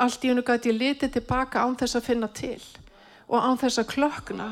allt 0.00 0.24
í 0.24 0.30
hennu 0.30 0.44
gæti 0.44 0.70
ég 0.70 0.78
litið 0.80 1.16
tilbaka 1.18 1.64
án 1.64 1.76
þess 1.78 1.98
að 1.98 2.06
finna 2.08 2.28
til. 2.32 2.60
Og 3.30 3.36
án 3.38 3.58
þess 3.60 3.82
að 3.82 3.90
klökna 3.92 4.48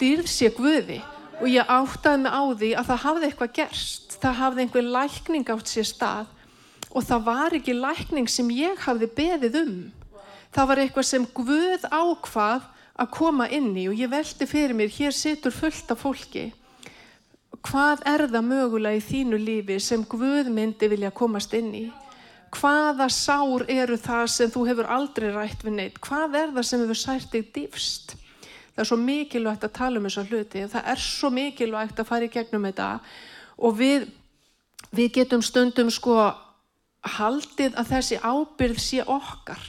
dýrð 0.00 0.28
sé 0.30 0.50
Guði. 0.54 1.00
Og 1.38 1.48
ég 1.50 1.70
áttaði 1.70 2.24
mig 2.24 2.34
á 2.34 2.42
því 2.60 2.70
að 2.74 2.90
það 2.90 3.04
hafði 3.04 3.28
eitthvað 3.28 3.54
gerst, 3.58 4.16
það 4.18 4.38
hafði 4.42 4.64
einhver 4.64 4.88
lækning 4.96 5.52
átt 5.54 5.70
sér 5.70 5.86
stað 5.86 6.32
og 6.92 7.04
það 7.04 7.24
var 7.26 7.56
ekki 7.58 7.76
lækning 7.76 8.28
sem 8.30 8.48
ég 8.54 8.80
hafði 8.84 9.08
beðið 9.16 9.58
um. 9.62 9.76
Það 10.54 10.68
var 10.70 10.82
eitthvað 10.82 11.08
sem 11.08 11.26
Guð 11.36 11.84
ákvað 11.88 12.68
að 12.98 13.10
koma 13.14 13.48
inn 13.52 13.74
í 13.76 13.88
og 13.90 13.98
ég 13.98 14.10
veldi 14.10 14.48
fyrir 14.48 14.74
mér, 14.74 14.90
hér 14.90 15.14
situr 15.14 15.54
fullt 15.54 15.92
af 15.92 16.02
fólki. 16.02 16.48
Hvað 17.68 18.04
er 18.08 18.26
það 18.30 18.46
mögulega 18.48 18.98
í 18.98 19.04
þínu 19.04 19.40
lífi 19.42 19.80
sem 19.82 20.04
Guð 20.08 20.48
myndi 20.52 20.88
vilja 20.88 21.12
komast 21.14 21.52
inn 21.58 21.74
í? 21.76 21.88
Hvaða 22.54 23.10
sár 23.12 23.66
eru 23.68 23.98
það 24.00 24.24
sem 24.32 24.50
þú 24.54 24.62
hefur 24.70 24.88
aldrei 24.88 25.28
rætt 25.34 25.66
við 25.66 25.76
neitt? 25.76 26.00
Hvað 26.00 26.38
er 26.40 26.56
það 26.56 26.66
sem 26.70 26.86
hefur 26.86 27.00
sært 27.02 27.34
þig 27.34 27.52
dýfst? 27.56 28.16
það 28.78 28.84
er 28.84 28.90
svo 28.92 28.98
mikilvægt 29.02 29.64
að 29.66 29.72
tala 29.74 29.98
um 29.98 30.04
þessa 30.06 30.22
hluti 30.28 30.60
það 30.70 30.90
er 30.92 31.00
svo 31.02 31.28
mikilvægt 31.34 31.98
að 31.98 32.06
fara 32.06 32.26
í 32.28 32.30
gegnum 32.30 32.66
þetta 32.68 32.90
og 33.66 33.72
við, 33.74 34.04
við 34.94 35.08
getum 35.16 35.42
stundum 35.42 35.90
sko 35.90 36.14
haldið 37.04 37.76
að 37.78 37.90
þessi 37.92 38.20
ábyrð 38.22 38.80
sé 38.82 39.02
okkar. 39.04 39.60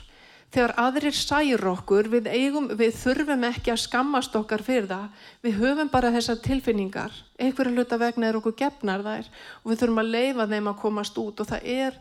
Þegar 0.50 0.74
aðrir 0.82 1.14
sær 1.14 1.66
okkur 1.70 2.08
við, 2.10 2.28
eigum, 2.34 2.72
við 2.74 2.96
þurfum 2.98 3.44
ekki 3.52 3.70
að 3.70 3.84
skammast 3.84 4.34
okkar 4.40 4.64
fyrir 4.66 4.88
það. 4.90 5.28
Við 5.46 5.60
höfum 5.62 5.92
bara 5.94 6.10
þessar 6.16 6.40
tilfinningar. 6.42 7.14
Einhverju 7.38 7.76
hluta 7.76 8.00
vegna 8.02 8.32
er 8.32 8.40
okkur 8.40 8.56
gefnar 8.58 9.06
þær 9.06 9.30
og 9.30 9.70
við 9.70 9.82
þurfum 9.84 10.02
að 10.02 10.12
leifa 10.16 10.48
þeim 10.50 10.72
að 10.72 10.80
komast 10.82 11.22
út 11.22 11.44
og 11.44 11.52
það 11.52 11.70
er, 11.76 12.00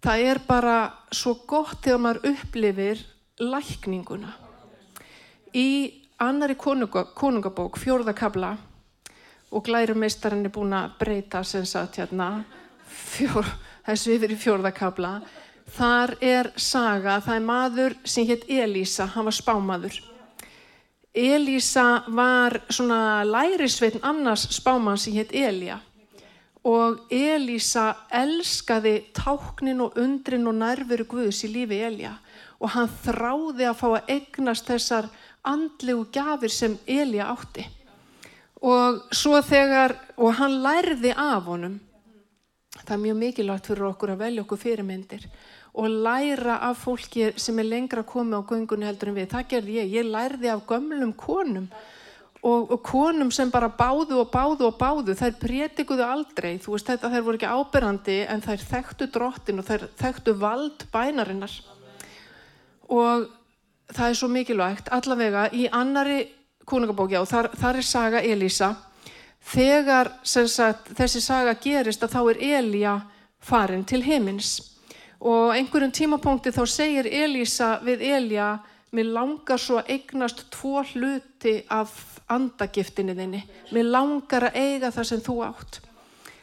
það 0.00 0.24
er 0.30 0.40
bara 0.48 0.76
svo 1.12 1.34
gott 1.44 1.84
þegar 1.84 2.04
maður 2.06 2.32
upplifir 2.32 3.04
lækninguna. 3.44 4.32
Í 5.52 5.68
annari 6.20 6.56
konunga, 6.56 7.04
konungabók, 7.16 7.76
fjórðakabla 7.80 8.54
og 9.50 9.64
glærumeistarinn 9.66 10.46
er 10.46 10.54
búin 10.54 10.76
að 10.76 10.96
breyta 11.00 11.42
sem 11.44 11.64
sagt 11.68 11.98
hérna 12.00 12.44
fjór, 12.86 13.46
þessu 13.90 14.16
yfir 14.16 14.34
í 14.34 14.38
fjórðakabla 14.40 15.12
þar 15.70 16.14
er 16.24 16.50
saga, 16.58 17.18
það 17.22 17.36
er 17.36 17.44
maður 17.46 17.96
sem 18.04 18.26
hétt 18.28 18.48
Elísa, 18.50 19.06
hann 19.14 19.28
var 19.28 19.36
spámaður. 19.36 20.00
Elísa 21.14 22.04
var 22.14 22.60
svona 22.70 23.22
lærisveitn 23.26 24.02
annars 24.06 24.46
spáman 24.54 24.98
sem 24.98 25.16
hétt 25.18 25.34
Elja 25.34 25.80
og 26.66 27.06
Elísa 27.10 27.86
elskaði 28.12 29.00
táknin 29.16 29.80
og 29.80 29.96
undrin 29.98 30.46
og 30.46 30.58
nærveru 30.60 31.06
Guðs 31.08 31.42
í 31.48 31.50
lífi 31.50 31.80
Elja 31.82 32.14
og 32.60 32.74
hann 32.74 32.90
þráði 33.02 33.66
að 33.66 33.78
fá 33.80 33.86
að 33.88 34.14
eignast 34.14 34.68
þessar 34.68 35.08
andlegu 35.42 36.04
gafir 36.12 36.52
sem 36.52 36.76
Elja 36.86 37.30
átti. 37.32 37.64
Og 38.60 39.00
svo 39.16 39.40
þegar, 39.40 39.94
og 40.20 40.36
hann 40.36 40.58
lærði 40.60 41.14
af 41.16 41.46
honum 41.48 41.78
það 42.78 42.92
er 42.96 43.02
mjög 43.04 43.16
mikilvægt 43.20 43.70
fyrir 43.70 43.88
okkur 43.90 44.14
að 44.14 44.22
velja 44.24 44.44
okkur 44.44 44.60
fyrirmyndir 44.64 45.24
og 45.80 45.94
læra 46.06 46.58
af 46.66 46.82
fólki 46.84 47.30
sem 47.38 47.58
er 47.58 47.68
lengra 47.68 48.02
komið 48.06 48.42
á 48.42 48.48
göngunni 48.50 48.86
heldur 48.88 49.10
en 49.10 49.18
við, 49.18 49.30
það 49.30 49.48
gerði 49.54 49.78
ég, 49.78 49.96
ég 50.00 50.06
lærði 50.06 50.50
af 50.50 50.62
gömlum 50.66 51.14
konum 51.18 51.68
og, 52.42 52.70
og 52.72 52.80
konum 52.82 53.30
sem 53.34 53.50
bara 53.52 53.68
báðu 53.68 54.20
og 54.22 54.30
báðu 54.32 54.68
og 54.70 54.78
báðu, 54.80 55.14
þær 55.18 55.36
prétikuðu 55.42 56.06
aldrei, 56.06 56.54
þú 56.62 56.74
veist 56.74 56.88
þetta, 56.88 57.10
þær 57.12 57.26
voru 57.26 57.40
ekki 57.40 57.50
áberandi 57.50 58.18
en 58.32 58.44
þær 58.44 58.64
þekktu 58.70 59.10
drottin 59.12 59.60
og 59.60 59.68
þær 59.68 59.86
þekktu 60.00 60.34
vald 60.40 60.86
bænarinnar. 60.92 61.52
Og 62.90 63.28
það 63.92 64.06
er 64.06 64.18
svo 64.18 64.30
mikilvægt, 64.32 64.88
allavega 64.94 65.48
í 65.52 65.66
annari 65.68 66.22
konungabókja 66.70 67.20
og 67.22 67.28
þar, 67.28 67.50
þar 67.60 67.80
er 67.80 67.86
saga 67.86 68.24
Elísa, 68.24 68.72
þegar 69.40 70.12
sagt, 70.24 70.92
þessi 70.96 71.22
saga 71.24 71.54
gerist 71.54 72.02
að 72.04 72.14
þá 72.16 72.20
er 72.30 72.42
Elíja 72.58 72.96
farin 73.40 73.84
til 73.84 74.02
heimins 74.04 74.58
og 75.20 75.54
einhverjum 75.56 75.92
tímapunkti 75.92 76.52
þá 76.52 76.62
segir 76.68 77.08
Elísa 77.08 77.78
við 77.84 78.04
Elíja, 78.08 78.54
mér 78.96 79.12
langar 79.14 79.60
svo 79.60 79.80
að 79.80 79.92
eignast 79.96 80.46
tvo 80.52 80.80
hluti 80.92 81.60
af 81.68 81.92
andagiftinni 82.30 83.14
þinni. 83.14 83.40
Mér 83.74 83.90
langar 83.90 84.48
að 84.48 84.58
eiga 84.60 84.90
það 84.94 85.08
sem 85.08 85.22
þú 85.24 85.36
átt. 85.46 85.80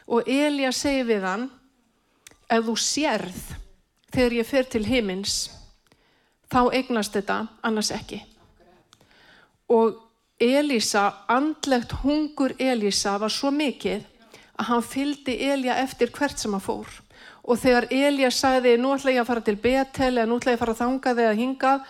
Og 0.08 0.28
Elja 0.28 0.72
segi 0.72 1.04
við 1.08 1.26
hann, 1.28 1.46
ef 2.48 2.64
þú 2.64 2.74
sérð 2.80 3.40
þegar 4.14 4.36
ég 4.38 4.48
fer 4.48 4.68
til 4.72 4.84
himins, 4.88 5.36
þá 6.48 6.60
eignast 6.72 7.16
þetta, 7.16 7.42
annars 7.62 7.90
ekki. 7.92 8.22
Og 9.68 9.98
Elísa, 10.38 11.24
andlegt 11.28 11.96
hungur 12.04 12.54
Elísa 12.58 13.16
var 13.18 13.32
svo 13.32 13.50
mikið 13.54 14.04
að 14.58 14.68
hann 14.70 14.84
fyldi 14.86 15.36
Elja 15.50 15.78
eftir 15.82 16.12
hvert 16.14 16.38
sem 16.38 16.52
hann 16.54 16.62
fór. 16.62 16.90
Og 17.48 17.58
þegar 17.58 17.88
Elja 17.94 18.30
sagði, 18.34 18.76
nú 18.78 18.92
ætla 18.94 19.14
ég 19.14 19.22
að 19.22 19.30
fara 19.30 19.42
til 19.46 19.56
Betel 19.58 20.12
eða 20.14 20.28
nú 20.28 20.38
ætla 20.38 20.54
ég 20.54 20.58
að 20.58 20.62
fara 20.64 20.76
að 20.76 20.82
þangað 20.82 21.24
eða 21.24 21.38
hingað, 21.38 21.88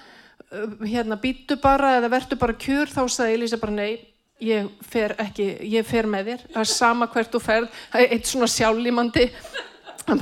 Uh, 0.49 0.78
hérna 0.81 1.19
býtu 1.21 1.59
bara 1.61 1.99
eða 1.99 2.09
vertu 2.09 2.37
bara 2.40 2.55
kjur 2.57 2.88
þá 2.88 3.02
sagði 3.12 3.35
Elísa 3.37 3.59
bara 3.61 3.75
nei 3.75 3.99
ég 4.40 4.71
fer 4.81 5.12
ekki, 5.21 5.45
ég 5.69 5.85
fer 5.85 6.07
með 6.09 6.31
þér 6.31 6.45
það 6.55 6.62
er 6.62 6.71
sama 6.71 7.09
hvert 7.12 7.35
þú 7.35 7.40
ferð, 7.45 7.75
það 7.93 8.05
er 8.05 8.14
eitt 8.17 8.31
svona 8.31 8.49
sjálflímandi 8.49 9.26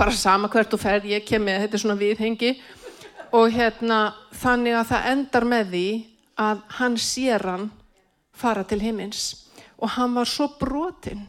bara 0.00 0.14
sama 0.18 0.50
hvert 0.50 0.72
þú 0.72 0.80
ferð, 0.82 1.06
ég 1.12 1.22
kem 1.28 1.46
með, 1.46 1.60
þetta 1.62 1.78
er 1.78 1.84
svona 1.84 1.98
viðhengi 2.00 2.50
og 3.38 3.54
hérna 3.54 4.00
þannig 4.34 4.80
að 4.80 4.90
það 4.90 5.08
endar 5.12 5.46
með 5.52 5.70
því 5.76 5.86
að 6.48 6.66
hann 6.80 6.98
sér 7.06 7.46
hann 7.52 7.70
fara 8.36 8.64
til 8.68 8.82
heimins 8.84 9.46
og 9.76 9.92
hann 9.96 10.14
var 10.16 10.28
svo 10.28 10.48
brotinn 10.60 11.26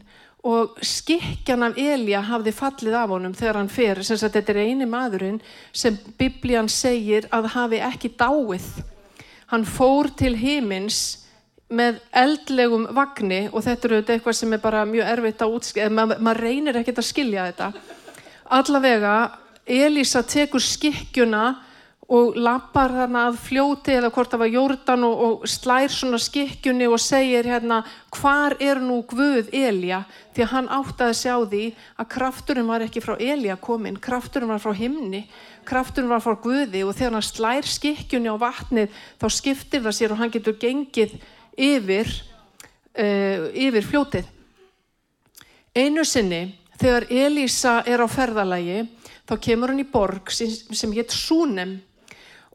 og 0.48 0.78
skikkjan 0.84 1.66
af 1.66 1.78
Elja 1.80 2.20
hafði 2.24 2.52
fallið 2.54 2.96
af 2.96 3.12
honum 3.12 3.34
þegar 3.36 3.58
hann 3.58 3.70
fer, 3.72 4.00
sem 4.06 4.16
að 4.16 4.36
þetta 4.38 4.54
er 4.54 4.60
eini 4.62 4.86
maðurinn 4.88 5.40
sem 5.74 5.96
biblían 6.18 6.70
segir 6.70 7.26
að 7.34 7.50
hafi 7.56 7.80
ekki 7.84 8.12
dáið. 8.16 8.68
Hann 9.50 9.66
fór 9.66 10.08
til 10.16 10.36
hímins 10.38 11.26
með 11.68 11.98
eldlegum 12.16 12.86
vagnni 12.96 13.48
og 13.50 13.64
þetta 13.66 13.88
eru 13.88 14.00
eitthvað 14.00 14.38
sem 14.38 14.54
er 14.54 14.62
bara 14.62 14.86
mjög 14.88 15.10
erfitt 15.12 15.44
að 15.44 15.58
útskilja, 15.58 15.90
maður 15.92 16.22
mað 16.24 16.40
reynir 16.40 16.80
ekkert 16.80 17.02
að 17.02 17.08
skilja 17.10 17.48
þetta. 17.50 17.72
Allavega, 18.56 19.16
Elisa 19.68 20.22
tekur 20.24 20.64
skikkjuna 20.64 21.44
og 22.08 22.38
lappar 22.40 22.94
þarna 22.96 23.26
að 23.28 23.40
fljóti 23.44 23.92
eða 23.98 24.08
hvort 24.14 24.30
það 24.32 24.40
var 24.40 24.52
jórdan 24.54 25.02
og, 25.04 25.18
og 25.26 25.50
slær 25.50 25.92
svona 25.92 26.20
skikkjunni 26.22 26.86
og 26.88 27.02
segir 27.04 27.44
hérna 27.44 27.82
hvar 28.16 28.56
er 28.64 28.80
nú 28.80 29.02
Guð 29.10 29.50
Elja 29.52 30.00
því 30.32 30.46
að 30.46 30.52
hann 30.54 30.70
átti 30.72 31.04
að 31.04 31.18
sjá 31.20 31.34
því 31.52 31.64
að 32.00 32.08
krafturinn 32.14 32.70
var 32.70 32.86
ekki 32.86 33.02
frá 33.04 33.18
Elja 33.20 33.58
komin 33.60 34.00
krafturinn 34.00 34.48
var 34.48 34.62
frá 34.64 34.72
himni 34.78 35.26
krafturinn 35.68 36.08
var 36.10 36.24
frá 36.24 36.36
Guði 36.40 36.84
og 36.86 36.96
þegar 36.96 37.18
hann 37.18 37.26
slær 37.26 37.68
skikkjunni 37.68 38.32
á 38.32 38.36
vatnið 38.40 38.96
þá 39.20 39.26
skiptir 39.34 39.84
það 39.84 39.96
sér 39.98 40.14
og 40.14 40.22
hann 40.22 40.32
getur 40.32 40.56
gengið 40.60 41.18
yfir 41.58 42.08
uh, 42.08 43.48
yfir 43.52 43.84
fljótið. 43.84 44.30
Einu 45.76 46.04
sinni 46.08 46.42
þegar 46.78 47.08
Elisa 47.12 47.80
er 47.86 48.00
á 48.00 48.08
ferðalagi 48.08 48.86
þá 49.28 49.34
kemur 49.44 49.74
hann 49.74 49.82
í 49.82 49.90
borg 49.90 50.32
sem, 50.32 50.50
sem 50.72 50.94
hétt 50.96 51.12
Súnem 51.14 51.76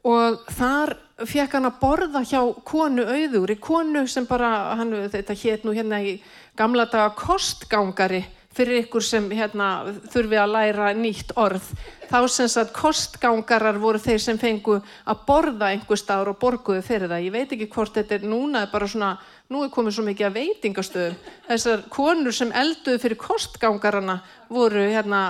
og 0.04 0.44
þar 0.52 0.96
fekk 1.24 1.56
hann 1.56 1.68
að 1.68 1.80
borða 1.80 2.22
hjá 2.26 2.40
konu 2.66 3.04
auðugri, 3.06 3.56
konu 3.62 4.06
sem 4.10 4.26
bara, 4.28 4.76
hann, 4.78 4.92
þetta 5.12 5.36
hétt 5.38 5.66
nú 5.66 5.74
hérna 5.76 6.02
í 6.02 6.16
gamla 6.58 6.88
daga 6.90 7.14
kostgangari 7.18 8.24
fyrir 8.54 8.84
ykkur 8.84 9.02
sem 9.02 9.24
hérna 9.34 9.68
þurfi 10.12 10.38
að 10.38 10.52
læra 10.54 10.92
nýtt 10.94 11.32
orð. 11.40 11.64
Þá 12.06 12.18
sem 12.30 12.50
sagt 12.52 12.74
kostgangarar 12.76 13.80
voru 13.82 13.98
þeir 13.98 14.20
sem 14.22 14.38
fengu 14.38 14.76
að 14.78 15.24
borða 15.26 15.72
einhver 15.72 15.98
staður 15.98 16.34
og 16.34 16.38
borguðu 16.42 16.84
fyrir 16.86 17.10
það. 17.10 17.26
Ég 17.26 17.34
veit 17.34 17.56
ekki 17.56 17.70
hvort 17.72 17.98
þetta 17.98 18.18
er 18.20 18.28
núna, 18.30 18.66
bara 18.70 18.86
svona, 18.90 19.10
nú 19.50 19.64
er 19.64 19.74
komið 19.74 19.96
svo 19.96 20.06
mikið 20.06 20.28
að 20.28 20.38
veitingastöðum. 20.38 21.18
Þessar 21.50 21.84
konur 21.98 22.38
sem 22.38 22.54
elduðu 22.54 23.02
fyrir 23.02 23.22
kostgangarana 23.24 24.20
voru 24.52 24.86
hérna 24.86 25.24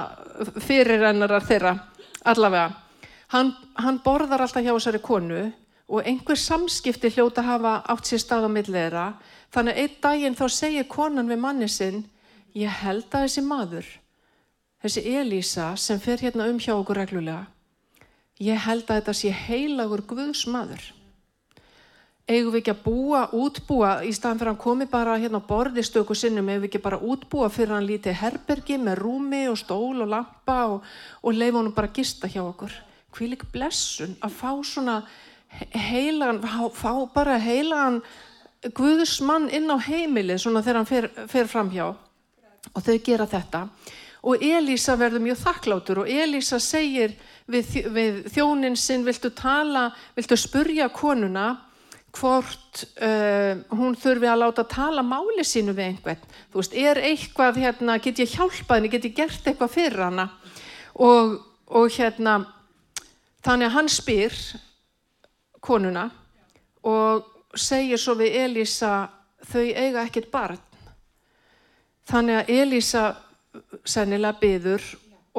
fyrirrennarar 0.67 1.49
þeirra 1.49 1.79
allavega. 2.29 2.84
Hann, 3.35 3.51
hann 3.75 3.99
borðar 4.05 4.45
alltaf 4.45 4.63
hjá 4.63 4.71
þessari 4.71 5.01
konu 5.03 5.41
og 5.91 6.07
einhver 6.07 6.39
samskipti 6.39 7.11
hljóta 7.17 7.43
hafa 7.43 7.81
átt 7.91 8.07
sér 8.07 8.23
stað 8.23 8.47
á 8.47 8.51
millera 8.55 9.07
þannig 9.55 9.75
að 9.75 9.81
einn 9.83 9.97
daginn 10.07 10.39
þá 10.39 10.45
segir 10.55 10.87
konan 10.87 11.31
við 11.33 11.43
manni 11.43 11.67
sinn 11.69 12.05
ég 12.55 12.71
held 12.85 13.09
að 13.11 13.27
þessi 13.27 13.43
maður 13.43 13.89
þessi 14.85 15.03
Elísa 15.19 15.73
sem 15.81 15.99
fer 15.99 16.23
hérna 16.23 16.47
um 16.53 16.63
hjá 16.63 16.77
okkur 16.77 17.03
reglulega 17.03 17.43
ég 18.43 18.63
held 18.69 18.87
að 18.87 19.01
þetta 19.01 19.15
sé 19.19 19.31
heilagur 19.31 20.03
Guðs 20.09 20.47
maður. 20.51 20.83
Eigum 22.25 22.55
við 22.55 22.63
ekki 22.63 22.73
að 22.73 22.85
búa, 22.87 23.21
útbúa 23.37 23.91
í 24.07 24.15
staðan 24.17 24.39
fyrir 24.41 24.49
að 24.49 24.55
hann 24.55 24.63
komi 24.63 24.87
bara 24.89 25.19
hérna 25.21 25.43
á 25.45 25.49
borðistöku 25.49 26.17
sinnum, 26.17 26.49
eigum 26.49 26.63
við 26.65 26.71
ekki 26.71 26.81
bara 26.87 27.03
útbúa 27.03 27.51
fyrir 27.53 27.75
hann 27.77 27.85
lítið 27.85 28.17
herbergi 28.23 28.79
með 28.81 29.03
rúmi 29.03 29.43
og 29.51 29.59
stól 29.61 30.01
og 30.01 30.09
lampa 30.09 30.59
og, 30.73 30.87
og 31.21 31.37
leifa 31.37 31.61
hann 31.61 31.75
bara 31.77 31.93
gista 31.93 32.31
hjá 32.31 32.41
okkur 32.47 32.73
hvílik 33.15 33.47
blessun 33.55 34.17
að 34.25 34.37
fá 34.41 34.51
svona 34.67 35.01
heilagan, 35.75 36.43
fá 36.75 36.93
bara 37.15 37.39
heilagan 37.39 38.03
Guðsmann 38.75 39.51
inn 39.53 39.69
á 39.69 39.77
heimilið 39.77 40.41
svona 40.41 40.63
þegar 40.65 40.79
hann 40.81 40.89
fer, 40.89 41.11
fer 41.29 41.49
fram 41.51 41.69
hjá. 41.73 41.91
Og 42.73 42.81
þau 42.81 42.97
gera 43.05 43.27
þetta. 43.29 43.67
Og 44.25 44.41
Elísa 44.41 44.95
verður 44.97 45.21
mjög 45.27 45.43
þakklátur 45.43 46.01
og 46.01 46.09
Elísa 46.09 46.57
segir 46.63 47.13
við, 47.45 47.75
við 47.93 48.23
þjónin 48.33 48.79
sinn 48.81 49.05
viltu 49.05 49.29
tala, 49.37 49.91
viltu 50.17 50.39
spurja 50.41 50.89
konuna 50.89 51.51
hvort 52.15 52.85
uh, 53.03 53.61
hún 53.75 53.97
þurfi 53.99 54.31
að 54.31 54.41
láta 54.41 54.65
tala 54.71 55.05
máli 55.05 55.45
sínu 55.45 55.75
við 55.77 55.91
einhvern? 55.91 56.35
Þú 56.53 56.63
veist, 56.63 56.77
er 56.79 57.01
eitthvað 57.11 57.61
hérna, 57.61 57.99
get 58.01 58.23
ég 58.23 58.33
hjálpað 58.33 58.79
henni, 58.79 58.93
get 58.95 59.09
ég 59.11 59.17
gert 59.19 59.51
eitthvað 59.51 59.75
fyrir 59.75 60.07
hana? 60.07 60.29
Og, 61.05 61.37
og 61.69 61.91
hérna 61.93 62.39
Þannig 63.45 63.69
að 63.69 63.75
hann 63.77 63.91
spyr 63.93 64.37
konuna 65.65 66.07
og 66.89 67.51
segir 67.57 68.01
svo 68.01 68.17
við 68.17 68.39
Elísa 68.45 68.95
þau 69.45 69.65
eiga 69.65 70.05
ekkert 70.05 70.31
barn. 70.33 70.61
Þannig 72.09 72.41
að 72.41 72.53
Elísa 72.55 73.05
sennilega 73.85 74.41
byður 74.41 74.87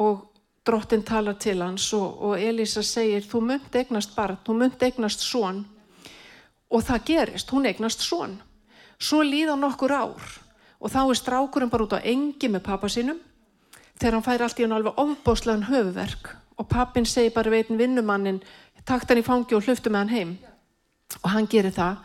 og 0.02 0.22
drottin 0.66 1.04
talar 1.06 1.36
til 1.38 1.58
hans 1.62 1.86
og, 1.94 2.22
og 2.22 2.38
Elísa 2.42 2.82
segir 2.86 3.26
þú 3.26 3.42
munt 3.50 3.74
eignast 3.78 4.14
barn, 4.16 4.38
þú 4.46 4.58
munt 4.62 4.82
eignast 4.82 5.22
svon 5.26 5.64
og 6.70 6.82
það 6.82 7.04
gerist, 7.10 7.50
hún 7.50 7.66
eignast 7.66 8.02
svon. 8.02 8.40
Svo 8.98 9.22
líða 9.26 9.58
nokkur 9.58 9.94
ár 9.94 10.32
og 10.78 10.90
þá 10.92 11.02
er 11.04 11.18
strákurinn 11.18 11.70
bara 11.70 11.86
út 11.86 11.98
á 11.98 12.06
engi 12.06 12.50
með 12.50 12.66
pappa 12.70 12.90
sínum 12.90 13.18
þegar 13.98 14.18
hann 14.18 14.26
fær 14.26 14.46
allt 14.46 14.58
í 14.60 14.66
hann 14.66 14.78
alveg 14.78 14.98
ofbáslegan 15.02 15.68
höfuverk 15.70 16.34
og 16.56 16.68
pappin 16.68 17.06
segi 17.06 17.32
bara 17.34 17.52
veitin 17.52 17.78
vinnumannin 17.78 18.40
takt 18.86 19.10
hann 19.10 19.20
í 19.20 19.26
fangi 19.26 19.56
og 19.56 19.66
hluftu 19.66 19.90
með 19.90 20.04
hann 20.04 20.14
heim. 20.14 20.32
Og 21.22 21.28
hann 21.34 21.48
gerir 21.50 21.74
það. 21.74 22.00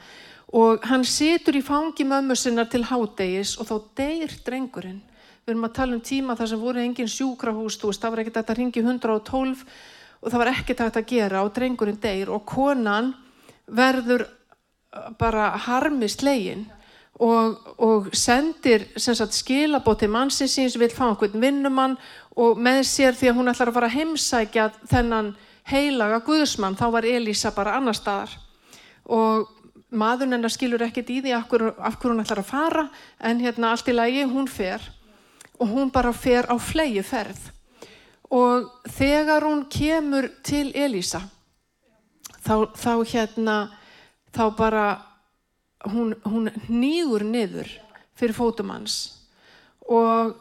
Og 0.58 0.84
hann 0.90 1.06
situr 1.08 1.56
í 1.56 1.64
fangi 1.64 2.06
mömmu 2.08 2.36
sinna 2.36 2.66
til 2.70 2.84
hádegis 2.90 3.56
og 3.62 3.70
þá 3.70 3.76
deyr 4.02 4.36
drengurinn. 4.46 5.00
Við 5.42 5.54
erum 5.54 5.68
að 5.70 5.78
tala 5.78 5.98
um 5.98 6.04
tíma 6.06 6.36
þar 6.38 6.52
sem 6.52 6.62
voru 6.62 6.82
engin 6.82 7.10
sjúkrahús 7.10 7.80
veist 7.82 8.04
það 8.04 8.14
var 8.14 8.24
ekkert 8.24 8.42
að 8.42 8.58
ringi 8.60 8.84
112 8.84 9.64
og 10.22 10.28
það 10.30 10.42
var 10.44 10.52
ekkert 10.52 10.84
að 10.86 11.08
gera 11.10 11.42
og 11.46 11.56
drengurinn 11.56 12.02
deyr 12.02 12.30
og 12.30 12.46
konan 12.46 13.14
verður 13.66 14.28
bara 15.18 15.50
harmi 15.66 16.10
slegin 16.12 16.68
og, 17.22 17.58
og 17.80 18.12
sendir 18.18 18.88
skilabót 18.98 20.04
til 20.04 20.12
mannsins 20.12 20.78
vil 20.80 20.92
fá 20.94 21.08
einhvern 21.10 21.42
vinnumann 21.42 21.98
og 22.36 22.60
með 22.60 22.84
sér 22.88 23.18
því 23.18 23.32
að 23.32 23.40
hún 23.40 23.52
ætlar 23.52 23.72
að 23.72 23.78
fara 23.78 23.90
að 23.92 23.98
heimsækja 24.00 24.68
þennan 24.92 25.34
heilaga 25.72 26.22
guðsmann, 26.26 26.78
þá 26.80 26.86
var 26.96 27.08
Elísa 27.08 27.52
bara 27.56 27.76
annar 27.78 27.98
staðar. 27.98 28.34
Og 29.06 29.50
maðurinn 29.92 30.38
hennar 30.38 30.54
skilur 30.54 30.84
ekkert 30.86 31.12
í 31.12 31.20
því 31.22 31.36
af 31.36 31.50
hverju 31.52 32.14
hún 32.14 32.24
ætlar 32.24 32.42
að 32.44 32.52
fara 32.52 32.86
en 33.20 33.42
hérna 33.44 33.74
allt 33.74 33.92
í 33.92 33.96
lagi 33.96 34.28
hún 34.30 34.48
fer. 34.50 34.84
Og 35.60 35.70
hún 35.70 35.92
bara 35.94 36.14
fer 36.16 36.48
á 36.50 36.56
flegi 36.58 37.04
ferð 37.06 37.52
og 38.32 38.72
þegar 38.88 39.44
hún 39.44 39.66
kemur 39.68 40.30
til 40.44 40.72
Elísa 40.72 41.20
þá, 42.40 42.72
þá 42.72 42.94
hérna 43.04 43.56
þá 44.32 44.46
bara 44.56 44.86
hún, 45.92 46.16
hún 46.24 46.48
nýgur 46.72 47.26
niður 47.28 47.68
fyrir 48.16 48.38
fótum 48.38 48.72
hans. 48.72 49.18
Og, 49.84 50.38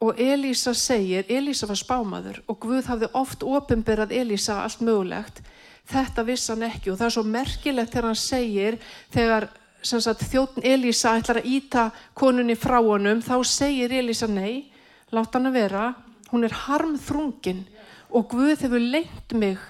og 0.00 0.20
Elísa 0.20 0.72
segir, 0.74 1.26
Elísa 1.28 1.68
var 1.68 1.78
spámaður 1.78 2.40
og 2.48 2.58
Guð 2.62 2.86
hafði 2.88 3.10
oft 3.20 3.42
ofinberað 3.44 4.14
Elísa 4.16 4.62
allt 4.64 4.80
mögulegt. 4.80 5.42
Þetta 5.90 6.24
viss 6.24 6.48
hann 6.48 6.64
ekki 6.64 6.92
og 6.92 7.00
það 7.00 7.08
er 7.08 7.16
svo 7.16 7.24
merkilegt 7.28 7.92
þegar 7.92 8.08
hann 8.08 8.20
segir 8.20 8.78
þegar 9.12 9.48
sagt, 9.82 10.24
þjóttn 10.30 10.64
Elísa 10.64 11.16
ætlar 11.18 11.42
að 11.42 11.50
íta 11.50 11.90
konunni 12.16 12.56
frá 12.56 12.78
honum 12.80 13.20
þá 13.24 13.36
segir 13.44 13.92
Elísa 13.92 14.28
nei, 14.30 14.70
láta 15.12 15.38
hann 15.38 15.50
að 15.50 15.58
vera. 15.58 15.84
Hún 16.30 16.46
er 16.46 16.56
harmþrungin 16.64 17.66
og 18.10 18.32
Guð 18.32 18.64
hefur 18.64 18.80
lengt 18.80 19.36
mig 19.36 19.60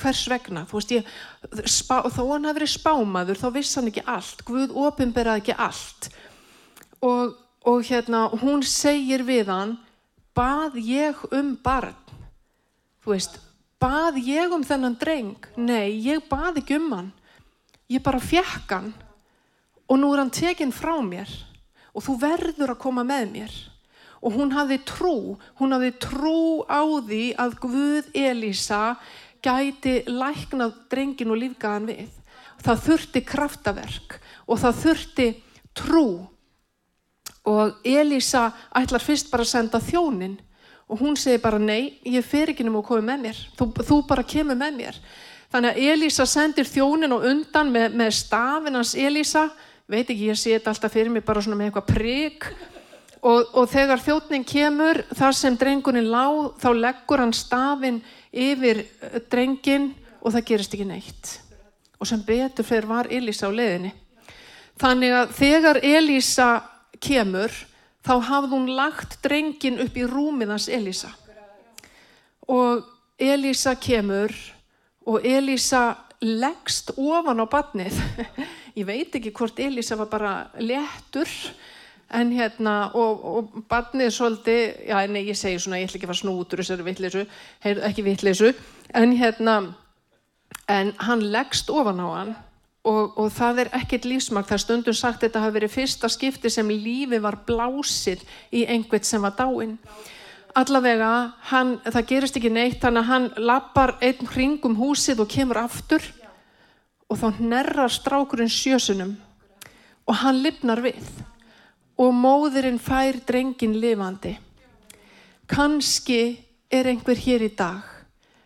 hvers 0.00 0.22
vegna, 0.30 0.64
þú 0.64 0.78
veist 0.78 0.92
ég 0.94 1.08
spá, 1.68 2.00
þó 2.08 2.22
hann 2.30 2.46
hafi 2.48 2.60
verið 2.60 2.72
spámaður 2.72 3.40
þá 3.40 3.48
viss 3.56 3.76
hann 3.76 3.90
ekki 3.90 4.04
allt, 4.08 4.44
Guð 4.48 4.72
ofinberaði 4.86 5.42
ekki 5.42 5.56
allt. 5.60 6.08
Og, 7.04 7.34
og 7.66 7.84
hérna 7.84 8.28
hún 8.40 8.62
segir 8.64 9.24
við 9.26 9.50
hann 9.52 9.76
bað 10.36 10.78
ég 10.80 11.18
um 11.34 11.54
barn? 11.60 11.96
Þú 13.04 13.14
veist, 13.14 13.38
bað 13.80 14.20
ég 14.24 14.52
um 14.52 14.64
þennan 14.64 14.96
dreng? 15.00 15.36
Nei, 15.56 15.96
ég 16.04 16.24
bað 16.28 16.60
ekki 16.62 16.78
um 16.80 16.90
hann. 16.92 17.12
Ég 17.90 18.02
bara 18.04 18.20
fjekk 18.22 18.70
hann 18.76 18.92
og 19.90 19.98
nú 19.98 20.12
er 20.14 20.22
hann 20.22 20.30
tekinn 20.30 20.70
frá 20.70 20.94
mér 21.02 21.30
og 21.90 22.04
þú 22.06 22.16
verður 22.22 22.74
að 22.76 22.82
koma 22.84 23.04
með 23.06 23.32
mér. 23.34 23.54
Og 24.20 24.36
hún 24.36 24.52
hafði 24.52 24.78
trú, 24.84 25.14
hún 25.58 25.72
hafði 25.72 25.94
trú 25.98 26.40
á 26.68 26.84
því 26.84 27.22
að 27.40 27.56
Guð 27.62 28.10
Elísa 28.14 28.82
gæti 29.40 30.02
læknað 30.06 30.76
drengin 30.92 31.32
og 31.32 31.40
lífgaðan 31.40 31.88
við. 31.88 32.10
Það 32.60 32.82
þurfti 32.86 33.22
kraftaverk 33.24 34.18
og 34.44 34.60
það 34.60 34.82
þurfti 34.84 35.28
trú 35.76 36.06
og 37.50 37.80
Elísa 37.86 38.50
ætlar 38.78 39.02
fyrst 39.02 39.30
bara 39.32 39.44
að 39.46 39.52
senda 39.52 39.80
þjónin 39.82 40.38
og 40.90 41.02
hún 41.02 41.16
segi 41.18 41.40
bara 41.42 41.58
nei, 41.58 42.00
ég 42.06 42.24
fer 42.26 42.50
ekki 42.50 42.66
um 42.66 42.80
að 42.80 42.86
koma 42.88 43.12
með 43.12 43.26
mér, 43.26 43.42
þú, 43.58 43.68
þú 43.86 43.98
bara 44.08 44.26
kemur 44.26 44.58
með 44.58 44.78
mér. 44.80 44.98
Þannig 45.50 45.70
að 45.70 45.92
Elísa 45.92 46.26
sendir 46.30 46.66
þjónin 46.66 47.14
og 47.14 47.26
undan 47.26 47.70
með, 47.74 47.94
með 47.98 48.10
stafinans 48.18 48.94
Elísa, 48.98 49.48
veit 49.90 50.04
ekki, 50.04 50.30
ég 50.30 50.38
sé 50.38 50.54
þetta 50.56 50.74
alltaf 50.74 50.94
fyrir 50.94 51.12
mig 51.14 51.26
bara 51.26 51.42
svona 51.42 51.58
með 51.58 51.70
eitthvað 51.70 51.88
prigg 51.90 52.48
og, 53.20 53.54
og 53.54 53.70
þegar 53.70 54.02
þjóttning 54.02 54.46
kemur 54.46 55.02
þar 55.14 55.38
sem 55.38 55.56
drengunin 55.58 56.10
lág 56.10 56.60
þá 56.62 56.68
leggur 56.78 57.22
hann 57.22 57.34
stafin 57.34 58.02
yfir 58.30 58.84
eh, 58.84 59.18
drengin 59.30 59.90
og 60.20 60.34
það 60.34 60.46
gerist 60.52 60.76
ekki 60.76 60.90
neitt. 60.90 61.34
Og 62.00 62.08
sem 62.08 62.22
betur 62.24 62.66
fyrir 62.66 62.90
var 62.90 63.10
Elísa 63.10 63.50
á 63.50 63.54
leðinni 63.54 63.94
þannig 64.80 65.16
að 65.16 65.32
þegar 65.36 65.80
Elísa 65.84 66.50
kemur 66.98 67.52
þá 68.06 68.14
hafði 68.28 68.54
hún 68.54 68.70
lagt 68.76 69.18
drengin 69.24 69.80
upp 69.84 69.96
í 69.96 70.06
rúmiðans 70.08 70.68
Elísa. 70.72 71.12
Og 72.50 72.86
Elísa 73.20 73.76
kemur 73.78 74.32
og 75.06 75.26
Elísa 75.26 75.84
leggst 76.20 76.92
ofan 76.96 77.40
á 77.40 77.46
badnið 77.48 77.96
ég 78.78 78.86
veit 78.88 79.14
ekki 79.16 79.32
hvort 79.36 79.60
Elísa 79.60 79.96
var 80.00 80.10
bara 80.12 80.32
léttur 80.60 81.28
en 82.10 82.32
hérna 82.34 82.90
og, 82.98 83.24
og 83.24 83.66
barnið 83.70 84.10
svolítið, 84.14 84.62
já 84.90 84.98
nei 85.06 85.22
ég 85.28 85.38
segi 85.38 85.60
svona 85.62 85.78
ég 85.78 85.88
ætla 85.88 86.00
ekki 86.00 86.08
að 86.08 86.12
fara 86.12 86.20
snútur 86.20 86.62
þessari 86.62 86.86
vittleysu 86.88 87.24
ekki 87.62 88.04
vittleysu, 88.06 88.52
en 88.98 89.14
hérna 89.16 89.56
en 90.70 90.92
hann 91.06 91.22
leggst 91.32 91.70
ofan 91.70 92.02
á 92.02 92.08
hann 92.10 92.32
og, 92.86 93.18
og 93.18 93.28
það 93.34 93.64
er 93.64 93.72
ekkert 93.76 94.06
lífsmakt, 94.08 94.48
það 94.48 94.56
er 94.56 94.64
stundum 94.64 94.96
sagt 94.96 95.24
þetta 95.24 95.42
hafi 95.42 95.56
verið 95.58 95.74
fyrsta 95.74 96.08
skipti 96.08 96.50
sem 96.52 96.68
lífi 96.70 97.20
var 97.20 97.42
blásið 97.46 98.22
í 98.56 98.64
einhvert 98.64 99.08
sem 99.08 99.22
var 99.22 99.36
dáinn. 99.36 99.76
Allavega, 100.56 101.10
hann, 101.52 101.76
það 101.84 102.06
gerist 102.08 102.38
ekki 102.40 102.50
neitt 102.50 102.80
þannig 102.82 103.04
að 103.04 103.10
hann 103.12 103.26
lappar 103.46 103.94
einn 104.02 104.30
hringum 104.32 104.74
húsið 104.80 105.22
og 105.22 105.30
kemur 105.30 105.60
aftur. 105.60 106.02
Og 107.10 107.18
þá 107.18 107.42
nerrar 107.42 107.90
strákurinn 107.90 108.50
sjösunum. 108.50 109.14
Og 110.06 110.16
hann 110.22 110.40
lifnar 110.42 110.82
við. 110.82 111.04
Og 112.00 112.14
móðurinn 112.16 112.80
fær 112.82 113.20
drengin 113.26 113.76
lifandi. 113.78 114.34
Kanski 115.50 116.40
er 116.70 116.90
einhver 116.90 117.18
hér 117.18 117.44
í 117.46 117.52
dag 117.54 117.86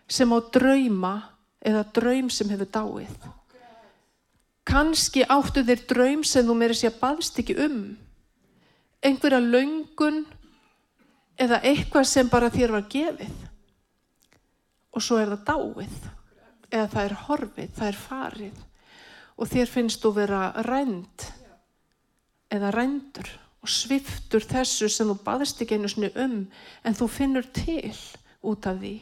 sem 0.09 0.29
á 0.33 0.39
drauma 0.53 1.15
eða 1.65 1.87
draum 1.97 2.29
sem 2.33 2.51
hefur 2.53 2.69
dáið. 2.69 3.17
Kanski 4.75 5.23
áttu 5.31 5.63
þér 5.63 5.83
draum 5.87 6.23
sem 6.27 6.47
þú 6.49 6.55
meiri 6.59 6.75
sé 6.75 6.89
að 6.91 6.97
baðst 6.99 7.37
ekki 7.39 7.55
um. 7.63 7.79
Einhverja 9.07 9.39
laungun 9.39 10.25
eða 11.39 11.61
eitthvað 11.63 12.09
sem 12.11 12.31
bara 12.33 12.51
þér 12.51 12.75
var 12.75 12.89
gefið. 12.91 13.37
Og 14.91 15.05
svo 15.05 15.21
er 15.23 15.31
það 15.31 15.47
dáið. 15.47 15.95
Eða 16.75 16.89
það 16.91 17.05
er 17.05 17.17
horfið, 17.29 17.71
það 17.79 17.93
er 17.93 18.01
farið. 18.03 18.61
Og 19.39 19.51
þér 19.55 19.73
finnst 19.77 20.03
þú 20.03 20.15
vera 20.19 20.43
rænd 20.67 21.31
eða 22.55 22.75
rændur 22.75 23.31
og 23.63 23.71
sviftur 23.71 24.43
þessu 24.43 24.91
sem 24.91 25.07
þú 25.07 25.21
baðist 25.23 25.63
ekki 25.63 25.79
einu 25.79 25.91
snið 25.91 26.19
um 26.25 26.39
en 26.83 26.99
þú 26.99 27.13
finnur 27.15 27.47
til 27.55 27.95
út 28.43 28.67
af 28.67 28.83
því. 28.83 28.97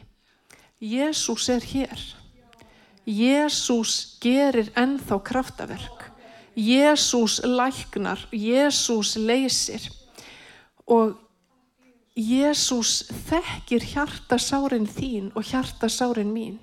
Jésús 0.84 1.48
er 1.48 1.64
hér. 1.64 2.10
Jésús 3.06 4.18
gerir 4.22 4.70
ennþá 4.78 5.18
kraftaverk. 5.22 6.10
Jésús 6.54 7.40
læknar, 7.42 8.20
Jésús 8.30 9.16
leysir 9.16 9.88
og 10.86 11.16
Jésús 12.12 13.08
þekkir 13.30 13.86
hjartasárin 13.94 14.84
þín 14.84 15.30
og 15.32 15.48
hjartasárin 15.48 16.28
mín. 16.28 16.58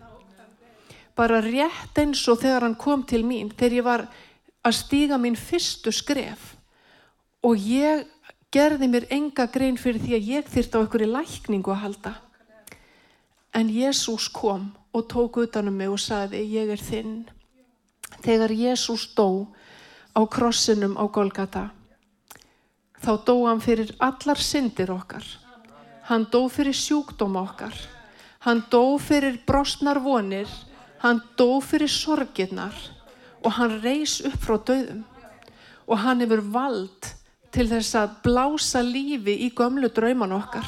Bara 1.17 1.41
rétt 1.41 1.97
eins 1.97 2.21
og 2.29 2.39
þegar 2.43 2.67
hann 2.67 2.77
kom 2.77 3.01
til 3.03 3.25
mín, 3.25 3.49
þegar 3.49 3.75
ég 3.75 3.87
var 3.87 4.05
að 4.63 4.77
stíga 4.77 5.17
mín 5.17 5.35
fyrstu 5.35 5.91
skref 5.91 6.53
og 7.41 7.57
ég 7.57 8.05
gerði 8.53 8.87
mér 8.91 9.09
enga 9.09 9.47
grein 9.49 9.77
fyrir 9.77 10.01
því 10.03 10.15
að 10.15 10.29
ég 10.37 10.53
þyrta 10.53 10.77
á 10.77 10.81
einhverju 10.83 11.09
lækningu 11.17 11.73
að 11.73 11.83
halda. 11.83 12.13
En 13.59 13.67
Jésús 13.67 14.29
kom 14.31 14.69
og 14.95 15.09
tók 15.11 15.41
utanum 15.43 15.75
mig 15.75 15.89
og 15.91 15.99
sagði 15.99 16.45
ég 16.47 16.69
er 16.71 16.79
þinn. 16.79 17.25
Þegar 18.23 18.53
Jésús 18.55 19.03
dó 19.17 19.51
á 20.15 20.23
krossinum 20.31 20.95
á 20.95 21.03
Golgata 21.11 21.65
þá 23.03 23.11
dó 23.27 23.35
hann 23.47 23.59
fyrir 23.63 23.91
allar 23.99 24.39
syndir 24.39 24.91
okkar. 24.91 25.25
Hann 26.07 26.27
dó 26.31 26.45
fyrir 26.51 26.75
sjúkdóm 26.75 27.35
okkar. 27.39 27.75
Hann 28.47 28.63
dó 28.71 28.97
fyrir 28.99 29.41
brostnar 29.47 29.99
vonir. 30.03 30.47
Hann 31.03 31.21
dó 31.39 31.59
fyrir 31.63 31.91
sorgirnar 31.91 32.75
og 33.43 33.53
hann 33.55 33.77
reys 33.83 34.19
upp 34.27 34.39
frá 34.43 34.57
döðum 34.67 35.05
og 35.87 36.01
hann 36.03 36.19
hefur 36.19 36.41
vald 36.53 37.07
til 37.55 37.69
þess 37.69 37.95
að 37.95 38.17
blása 38.25 38.81
lífi 38.83 39.37
í 39.45 39.47
gömlu 39.55 39.87
drauman 39.95 40.35
okkar. 40.35 40.67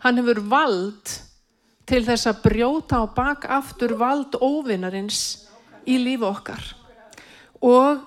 Hann 0.00 0.16
hefur 0.18 0.40
vald 0.48 1.12
til 1.86 2.02
þess 2.06 2.30
að 2.30 2.42
brjóta 2.44 3.02
á 3.02 3.04
bakaftur 3.10 3.96
vald 3.98 4.36
óvinnarins 4.38 5.48
í 5.86 5.98
lífi 5.98 6.26
okkar. 6.26 6.62
Og 7.62 8.02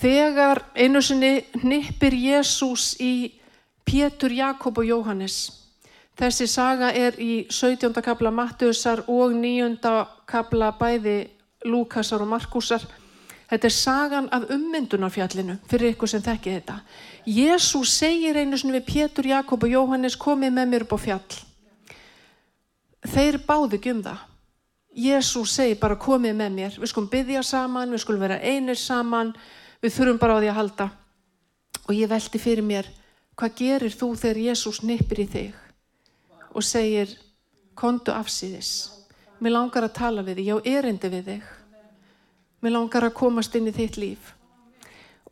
þegar 0.00 0.62
einu 0.76 1.02
sinni 1.02 1.40
nippir 1.62 2.14
Jésús 2.16 2.94
í 3.00 3.40
Pétur, 3.84 4.32
Jakob 4.32 4.78
og 4.78 4.86
Jóhannes. 4.86 5.38
Þessi 6.20 6.46
saga 6.46 6.90
er 6.92 7.16
í 7.16 7.46
17. 7.48 7.94
kapla 8.04 8.30
Mattusar 8.30 9.04
og 9.08 9.32
9. 9.34 9.78
kapla 10.28 10.72
bæði 10.76 11.30
Lúkasar 11.64 12.22
og 12.22 12.28
Markusar. 12.28 12.84
Þetta 13.50 13.66
er 13.66 13.74
sagan 13.74 14.28
af 14.30 14.44
ummyndunarfjallinu 14.54 15.56
fyrir 15.68 15.94
ykkur 15.94 16.12
sem 16.12 16.22
þekki 16.22 16.52
þetta. 16.58 16.76
Jésús 17.26 17.96
segir 17.98 18.38
einu 18.38 18.58
svona 18.60 18.78
við 18.78 18.86
Pétur, 18.92 19.26
Jakob 19.26 19.64
og 19.64 19.72
Jóhannes 19.72 20.16
komið 20.16 20.54
með 20.54 20.70
mér 20.70 20.86
upp 20.86 20.94
á 20.94 20.98
fjall. 21.08 21.49
Þeir 23.06 23.40
báðu 23.46 23.78
ekki 23.78 23.94
um 23.94 24.02
það. 24.04 24.26
Jésús 25.00 25.52
segir 25.54 25.78
bara 25.80 25.96
komið 25.96 26.34
með 26.36 26.56
mér. 26.56 26.78
Við 26.80 26.90
skulum 26.90 27.10
byggja 27.12 27.42
saman, 27.46 27.92
við 27.94 28.02
skulum 28.02 28.24
vera 28.24 28.40
einir 28.42 28.76
saman, 28.76 29.34
við 29.80 29.94
þurfum 29.94 30.18
bara 30.20 30.36
á 30.36 30.40
því 30.40 30.50
að 30.50 30.58
halda. 30.58 30.90
og 31.90 31.96
ég 31.98 32.10
veldi 32.10 32.38
fyrir 32.38 32.62
mér 32.62 32.86
hvað 33.34 33.56
gerir 33.58 33.94
þú 33.94 34.12
þegar 34.18 34.42
Jésús 34.44 34.82
nippir 34.86 35.24
í 35.24 35.26
þig 35.30 35.56
og 36.54 36.66
segir 36.66 37.16
kontu 37.78 38.14
afsýðis 38.14 38.90
mér 39.40 39.56
langar 39.56 39.86
að 39.88 39.96
tala 39.96 40.22
við 40.22 40.38
þig, 40.38 40.50
já 40.50 40.56
erindi 40.78 41.10
við 41.10 41.30
þig 41.32 41.48
mér 42.62 42.76
langar 42.76 43.08
að 43.08 43.16
komast 43.18 43.56
inn 43.58 43.66
í 43.66 43.74
þitt 43.74 43.98
líf 43.98 44.34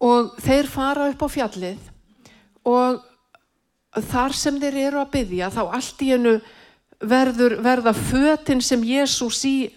og 0.02 0.34
þeir 0.42 0.70
fara 0.72 1.06
upp 1.12 1.22
á 1.22 1.28
fjallið 1.36 1.86
og 2.66 3.04
þar 4.08 4.34
sem 4.34 4.58
þeir 4.58 4.80
eru 4.88 5.02
að 5.02 5.12
byggja 5.14 5.52
þá 5.54 5.62
allt 5.66 6.02
í 6.02 6.10
hennu 6.14 6.34
verður, 7.00 7.58
verða 7.62 7.94
fötinn 7.94 8.62
sem 8.64 8.82
Jésús 8.82 9.42
í 9.46 9.70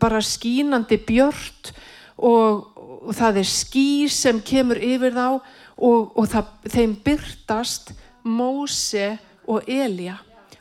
bara 0.00 0.20
skínandi 0.24 0.98
björt 1.06 1.72
og, 2.16 2.66
og 3.06 3.14
það 3.14 3.42
er 3.42 3.50
ský 3.50 3.88
sem 4.10 4.40
kemur 4.42 4.80
yfir 4.82 5.14
þá 5.14 5.26
og, 5.78 6.16
og 6.18 6.24
það, 6.30 6.54
þeim 6.74 6.96
byrtast 7.04 7.92
Móse 8.28 9.12
og 9.48 9.68
Elja 9.70 10.18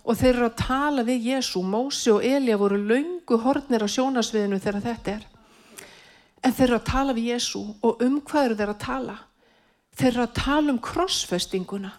og 0.08 0.16
þeir 0.16 0.36
eru 0.36 0.48
að 0.48 0.60
tala 0.62 1.04
við 1.04 1.32
Jésu 1.34 1.62
Móse 1.66 2.14
og 2.14 2.24
Elja 2.24 2.60
voru 2.60 2.78
laungu 2.80 3.40
hornir 3.44 3.84
á 3.84 3.90
sjónasviðinu 3.92 4.60
þegar 4.64 4.86
þetta 4.86 5.16
er. 5.18 5.26
En 6.46 6.54
þeir 6.56 6.68
eru 6.70 6.78
að 6.78 6.86
tala 6.88 7.16
við 7.18 7.32
Jésu 7.34 7.64
og 7.84 8.04
um 8.06 8.22
hvað 8.24 8.46
eru 8.46 8.60
þeir 8.62 8.72
að 8.72 8.84
tala? 8.86 9.18
Þeir 9.98 10.12
eru 10.14 10.24
að 10.24 10.38
tala 10.38 10.72
um 10.72 10.80
krossfestinguna 10.80 11.92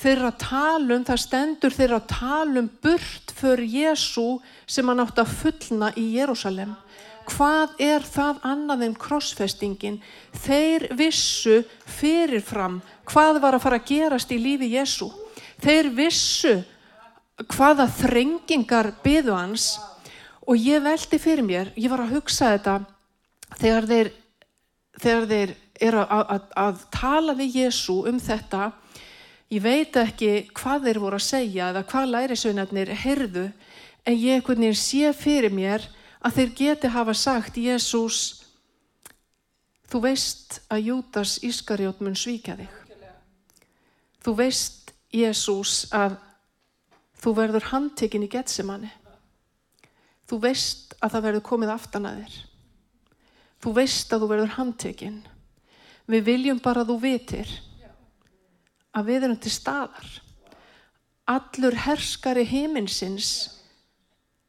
þeir 0.00 0.16
eru 0.16 0.30
að 0.30 0.40
tala 0.42 0.96
um 0.98 1.04
það 1.06 1.20
stendur 1.24 1.74
þeir 1.74 1.86
eru 1.88 1.98
að 2.00 2.08
tala 2.14 2.62
um 2.62 2.70
burt 2.82 3.34
fyrir 3.34 3.76
Jésu 3.78 4.28
sem 4.66 4.88
hann 4.88 5.04
átt 5.04 5.20
að 5.22 5.34
fullna 5.40 5.92
í 5.96 6.06
Jérúsalem 6.16 6.74
hvað 7.24 7.78
er 7.80 8.04
það 8.04 8.42
annað 8.44 8.82
en 8.84 8.94
krossfestingin? 9.00 9.94
Þeir 10.44 10.90
vissu 10.92 11.62
fyrirfram 11.88 12.82
hvað 13.08 13.40
var 13.40 13.56
að 13.56 13.64
fara 13.64 13.78
að 13.80 13.88
gerast 13.88 14.34
í 14.34 14.40
lífi 14.42 14.74
Jésu 14.74 15.08
þeir 15.64 15.88
vissu 15.96 16.58
hvaða 17.54 17.86
þrengingar 17.90 18.92
byðu 19.04 19.34
hans. 19.34 19.74
Og 20.44 20.60
ég 20.60 20.82
veldi 20.84 21.18
fyrir 21.18 21.44
mér, 21.44 21.72
ég 21.76 21.88
var 21.88 22.04
að 22.04 22.18
hugsa 22.18 22.52
þetta 22.52 22.74
þegar 23.56 23.86
þeir, 23.88 24.10
þegar 25.00 25.28
þeir 25.30 25.54
eru 25.88 26.02
að, 26.04 26.24
að, 26.34 26.48
að 26.64 26.82
tala 26.92 27.36
við 27.38 27.56
Jésu 27.62 27.96
um 28.10 28.18
þetta 28.20 28.66
ég 29.52 29.62
veit 29.62 29.96
ekki 29.96 30.48
hvað 30.56 30.88
þeir 30.88 31.00
voru 31.02 31.20
að 31.20 31.26
segja 31.26 31.68
eða 31.72 31.84
hvað 31.90 32.10
lærisveinarnir 32.14 32.94
heyrðu 33.04 33.44
en 34.04 34.16
ég 34.16 34.38
einhvern 34.38 34.64
veginn 34.64 34.78
sé 34.78 35.12
fyrir 35.16 35.52
mér 35.52 35.84
að 36.24 36.38
þeir 36.38 36.54
geti 36.60 36.92
hafa 36.94 37.14
sagt 37.14 37.60
Jésús 37.60 38.20
þú 39.92 40.00
veist 40.06 40.60
að 40.72 40.88
Jútas 40.88 41.38
Ískarjót 41.44 42.00
mun 42.02 42.16
svíka 42.16 42.56
þig. 42.58 42.70
Þú 44.24 44.32
veist 44.40 44.92
Jésús 45.12 45.84
að 45.94 46.16
þú 47.20 47.34
verður 47.38 47.70
handtekinn 47.70 48.24
í 48.26 48.32
getsemanni 48.32 48.90
þú 50.28 50.40
veist 50.44 50.94
að 51.00 51.14
það 51.14 51.26
verður 51.28 51.46
komið 51.48 51.72
aftan 51.74 52.08
að 52.08 52.20
þér. 52.22 52.36
Þú 53.64 53.72
veist 53.78 54.12
að 54.12 54.22
þú 54.22 54.28
verður 54.32 54.52
handtekinn. 54.58 55.20
Við 56.10 56.26
viljum 56.26 56.60
bara 56.64 56.84
að 56.84 56.92
þú 56.92 56.96
vitir 57.04 57.52
að 58.94 59.10
við 59.10 59.26
erum 59.26 59.40
til 59.42 59.52
staðar. 59.52 60.08
Allur 61.30 61.76
herskari 61.86 62.44
heiminsins 62.46 63.30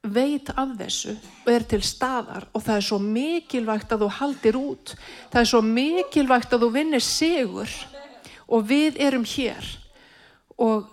veit 0.06 0.52
af 0.54 0.76
þessu 0.78 1.16
og 1.16 1.52
er 1.54 1.64
til 1.66 1.82
staðar 1.86 2.46
og 2.54 2.64
það 2.66 2.80
er 2.80 2.86
svo 2.88 3.00
mikilvægt 3.02 3.94
að 3.96 4.06
þú 4.06 4.10
haldir 4.20 4.60
út. 4.60 4.96
Það 5.32 5.42
er 5.42 5.52
svo 5.52 5.62
mikilvægt 5.66 6.54
að 6.54 6.66
þú 6.66 6.72
vinnir 6.76 7.06
sigur 7.06 7.72
og 8.46 8.68
við 8.70 9.00
erum 9.02 9.26
hér. 9.26 9.72
Og 10.62 10.92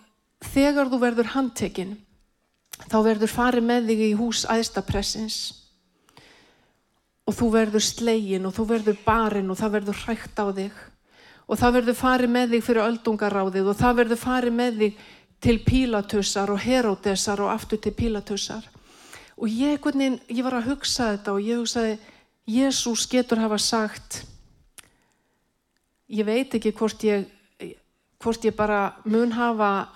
þegar 0.52 0.90
þú 0.90 1.02
verður 1.02 1.34
handtekinn 1.34 1.98
þá 2.88 2.96
verður 3.04 3.30
farið 3.30 3.66
með 3.68 3.90
þig 3.90 4.06
í 4.06 4.14
hús 4.18 4.46
æðstapressins 4.50 5.36
og 7.28 7.36
þú 7.38 7.50
verður 7.52 7.84
slegin 7.86 8.48
og 8.48 8.56
þú 8.56 8.66
verður 8.72 8.98
barinn 9.04 9.52
og 9.52 9.60
það 9.60 9.76
verður 9.76 10.00
hrægt 10.02 10.42
á 10.42 10.46
þig 10.56 10.80
og 11.46 11.58
það 11.58 11.74
verður 11.78 11.98
farið 11.98 12.32
með 12.36 12.54
þig 12.54 12.64
fyrir 12.68 12.86
öldungaráðið 12.86 13.70
og 13.72 13.80
það 13.80 13.98
verður 14.00 14.22
farið 14.22 14.56
með 14.58 14.80
þig 14.82 15.02
til 15.42 15.56
pílatussar 15.66 16.52
og 16.54 16.62
herótesar 16.62 17.42
og 17.42 17.52
aftur 17.52 17.80
til 17.82 17.94
pílatussar 17.98 18.68
og 19.36 19.48
ég, 19.48 19.80
hvernig, 19.82 20.20
ég 20.30 20.44
var 20.46 20.60
að 20.60 20.72
hugsa 20.72 21.12
þetta 21.16 21.34
og 21.34 21.46
ég 21.46 21.62
hugsaði 21.62 21.98
Jésús 22.46 23.06
getur 23.10 23.42
hafa 23.42 23.58
sagt 23.62 24.22
ég 26.12 26.26
veit 26.26 26.54
ekki 26.54 26.74
hvort 26.76 27.02
ég 27.06 27.26
hvort 28.22 28.44
ég 28.46 28.54
bara 28.54 28.94
mun 29.04 29.32
hafa 29.34 29.88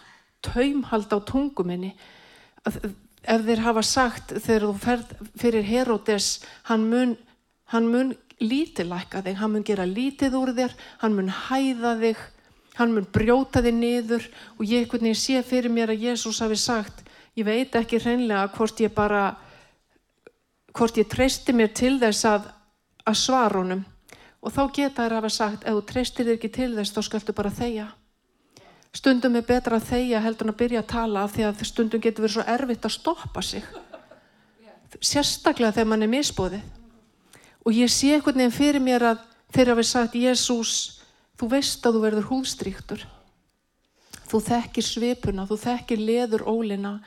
taumhald 0.42 1.12
á 1.14 1.18
tunguminni 1.22 1.92
ef 2.66 3.42
þeir 3.46 3.62
hafa 3.62 3.82
sagt 3.87 4.35
þegar 4.35 4.66
þú 4.66 4.74
ferð 4.82 5.14
fyrir 5.38 5.66
Herodes 5.66 6.30
hann 6.70 6.87
mun, 6.90 7.16
hann 7.72 7.90
mun 7.90 8.14
lítilækka 8.42 9.22
þig, 9.25 9.38
hann 9.40 9.53
mun 9.53 9.64
gera 9.64 9.87
lítið 9.88 10.37
úr 10.37 10.53
þér 10.57 10.75
hann 11.01 11.16
mun 11.16 11.31
hæða 11.33 11.94
þig 12.03 12.22
hann 12.77 12.92
mun 12.92 13.09
brjóta 13.09 13.62
þig 13.64 13.77
niður 13.79 14.27
og 14.59 14.64
ég 14.68 14.85
ekkert 14.85 15.05
nefnir 15.07 15.20
sé 15.20 15.42
fyrir 15.46 15.72
mér 15.72 15.94
að 15.94 16.05
Jésús 16.05 16.42
hafi 16.44 16.59
sagt 16.61 17.05
ég 17.37 17.49
veit 17.49 17.75
ekki 17.79 18.01
hreinlega 18.03 18.51
hvort 18.57 18.81
ég 18.85 18.92
bara 18.92 19.25
hvort 20.77 21.01
ég 21.01 21.09
treysti 21.09 21.57
mér 21.57 21.72
til 21.72 21.96
þess 22.01 22.27
að, 22.29 22.51
að 23.09 23.16
svara 23.16 23.62
honum. 23.62 23.85
Og 24.44 24.53
þá 24.53 24.62
geta 24.77 25.07
þær 25.07 25.14
hafa 25.16 25.31
sagt 25.33 25.64
ef 25.64 25.72
þú 25.72 25.85
treystir 25.88 26.29
þér 26.29 26.37
ekki 26.37 26.53
til 26.53 26.75
þess 26.77 26.92
þá 26.92 27.01
skaldu 27.09 27.37
bara 27.37 27.55
þeia 27.55 27.88
stundum 28.96 29.35
er 29.37 29.44
betra 29.44 29.77
að 29.77 29.90
þeia 29.90 30.22
heldur 30.25 30.49
en 30.49 30.55
að 30.55 30.61
byrja 30.62 30.81
að 30.81 30.92
tala 30.92 31.25
af 31.27 31.35
því 31.35 31.44
að 31.49 31.64
stundum 31.68 32.01
getur 32.01 32.25
verið 32.25 32.37
svo 32.37 32.44
erfitt 32.49 32.87
að 32.88 32.94
stoppa 32.94 33.42
sig. 33.44 33.64
Sérstaklega 35.05 35.75
þegar 35.77 35.90
mann 35.90 36.07
er 36.07 36.12
misbóðið 36.12 36.75
og 37.66 37.74
ég 37.74 37.90
sé 37.90 38.14
einhvern 38.14 38.38
veginn 38.38 38.55
fyrir 38.55 38.83
mér 38.83 39.11
að 39.12 39.22
þeir 39.55 39.74
hafi 39.74 39.87
sagt 39.90 40.18
Jésús 40.18 40.74
þú 41.37 41.50
veist 41.50 41.87
að 41.87 41.98
þú 41.98 42.05
verður 42.07 42.29
húðstríktur 42.31 43.07
þú 44.26 44.42
þekkir 44.50 44.87
svipuna 44.87 45.48
þú 45.50 45.59
þekkir 45.66 46.05
leður 46.07 46.46
ólina 46.46 47.00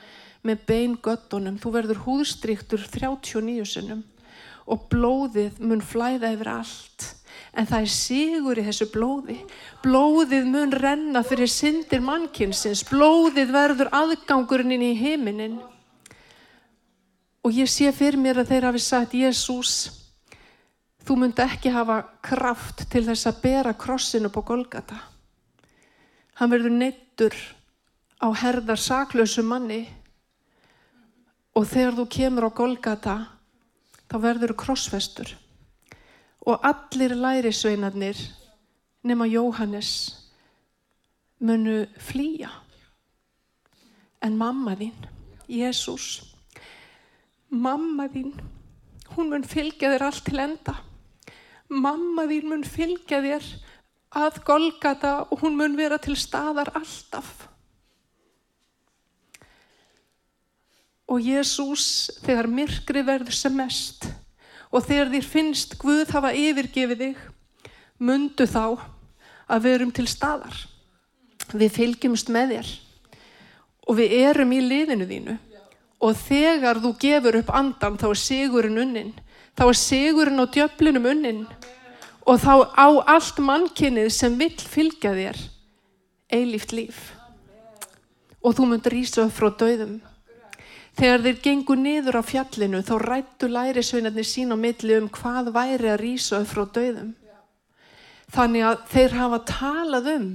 með 0.46 0.66
bein 0.68 0.96
göttunum, 1.02 1.58
þú 1.60 1.72
verður 1.74 2.02
húðstryktur 2.06 2.84
39 2.88 3.66
sinnum 3.68 4.04
og 4.70 4.86
blóðið 4.92 5.58
mun 5.66 5.82
flæða 5.82 6.30
yfir 6.36 6.52
allt. 6.52 7.08
En 7.56 7.66
það 7.66 7.84
er 7.84 7.92
sigur 7.92 8.60
í 8.60 8.64
þessu 8.64 8.86
blóði. 8.92 9.36
Blóðið 9.82 10.46
mun 10.46 10.72
renna 10.72 11.22
fyrir 11.26 11.50
syndir 11.50 12.02
mannkinsins 12.04 12.84
blóðið 12.88 13.52
verður 13.54 13.90
aðgangurinn 13.96 14.76
inn 14.76 14.86
í 14.92 14.94
heiminin 14.98 15.58
og 17.40 17.56
ég 17.56 17.68
sé 17.72 17.90
fyrir 17.96 18.20
mér 18.20 18.42
að 18.42 18.52
þeir 18.52 18.68
hafi 18.68 18.82
sagt 18.84 19.16
Jésús 19.16 19.74
þú 21.06 21.16
munt 21.20 21.40
ekki 21.42 21.72
hafa 21.74 22.02
kraft 22.24 22.84
til 22.92 23.04
þess 23.08 23.28
að 23.30 23.40
bera 23.44 23.74
krossin 23.78 24.28
upp 24.28 24.38
á 24.40 24.42
Golgata. 24.50 24.98
Hann 26.38 26.52
verður 26.52 26.76
neittur 26.76 27.36
á 28.20 28.28
herðar 28.42 28.80
saklausu 28.80 29.44
manni. 29.44 29.84
Og 31.56 31.66
þegar 31.66 31.98
þú 31.98 32.06
kemur 32.14 32.48
á 32.48 32.50
Golgata 32.54 33.16
þá 34.08 34.16
verður 34.22 34.54
þú 34.54 34.60
krossfestur. 34.64 35.34
Og 36.46 36.60
allir 36.64 37.16
lærisveinarnir 37.16 38.20
nema 39.04 39.28
Jóhannes 39.28 39.92
munu 41.40 41.84
flýja. 41.98 42.52
En 44.20 44.36
mamma 44.36 44.76
þín 44.76 45.08
Jésús 45.50 46.30
mamma 47.50 48.06
þín 48.08 48.30
hún 49.16 49.32
mun 49.32 49.46
fylgja 49.46 49.90
þér 49.90 50.04
allt 50.06 50.22
til 50.28 50.38
enda 50.38 50.76
mamma 51.70 52.26
þín 52.28 52.48
mun 52.50 52.64
fylgja 52.66 53.20
þér 53.22 53.46
að 54.20 54.40
Golgata 54.46 55.12
og 55.30 55.44
hún 55.44 55.56
mun 55.58 55.76
vera 55.78 55.98
til 56.02 56.16
staðar 56.18 56.72
alltaf. 56.74 57.46
Og 61.10 61.22
Jésús 61.22 62.10
þegar 62.22 62.50
myrkri 62.50 63.02
verður 63.06 63.34
sem 63.34 63.54
mest 63.54 64.06
og 64.70 64.84
þegar 64.86 65.10
þér 65.14 65.26
finnst 65.26 65.78
Guð 65.78 66.10
hafa 66.14 66.30
yfirgefið 66.38 67.00
þig 67.04 67.22
mundu 67.98 68.46
þá 68.46 68.78
að 69.50 69.64
við 69.64 69.74
erum 69.74 69.94
til 69.94 70.06
staðar. 70.10 70.54
Við 71.50 71.74
fylgjumst 71.74 72.30
með 72.30 72.54
þér 72.54 72.70
og 73.90 73.98
við 73.98 74.12
erum 74.20 74.52
í 74.54 74.60
liðinu 74.62 75.08
þínu. 75.10 75.38
Og 76.00 76.14
þegar 76.16 76.78
þú 76.80 76.94
gefur 77.02 77.40
upp 77.42 77.50
andan 77.52 77.98
þá 78.00 78.06
er 78.12 78.20
sigurinn 78.20 78.78
unnin 78.80 79.10
þá 79.58 79.64
er 79.68 79.80
sigurinn 79.80 80.42
á 80.42 80.46
djöflinum 80.46 81.08
unnin. 81.14 81.46
Og 82.26 82.38
þá 82.42 82.68
á 82.76 82.88
allt 83.16 83.40
mannkynnið 83.42 84.12
sem 84.14 84.36
vill 84.38 84.58
fylgja 84.58 85.14
þér 85.16 85.40
eilíft 86.30 86.74
líf. 86.76 87.10
Og 88.40 88.54
þú 88.56 88.70
mundur 88.70 88.94
ísa 89.00 89.24
upp 89.24 89.34
frá 89.34 89.50
döðum 89.50 89.98
Þegar 91.00 91.22
þeir 91.24 91.38
gengu 91.40 91.76
niður 91.78 92.18
á 92.20 92.22
fjallinu 92.26 92.82
þá 92.84 92.94
rættu 93.00 93.48
lærisveinarnir 93.48 94.26
sín 94.26 94.52
á 94.52 94.56
milli 94.58 94.98
um 94.98 95.06
hvað 95.08 95.52
væri 95.54 95.88
að 95.88 96.02
rýsa 96.02 96.40
upp 96.42 96.50
frá 96.50 96.64
döðum. 96.66 97.14
Þannig 98.30 98.66
að 98.66 98.82
þeir 98.90 99.16
hafa 99.16 99.38
talað 99.48 100.10
um 100.12 100.26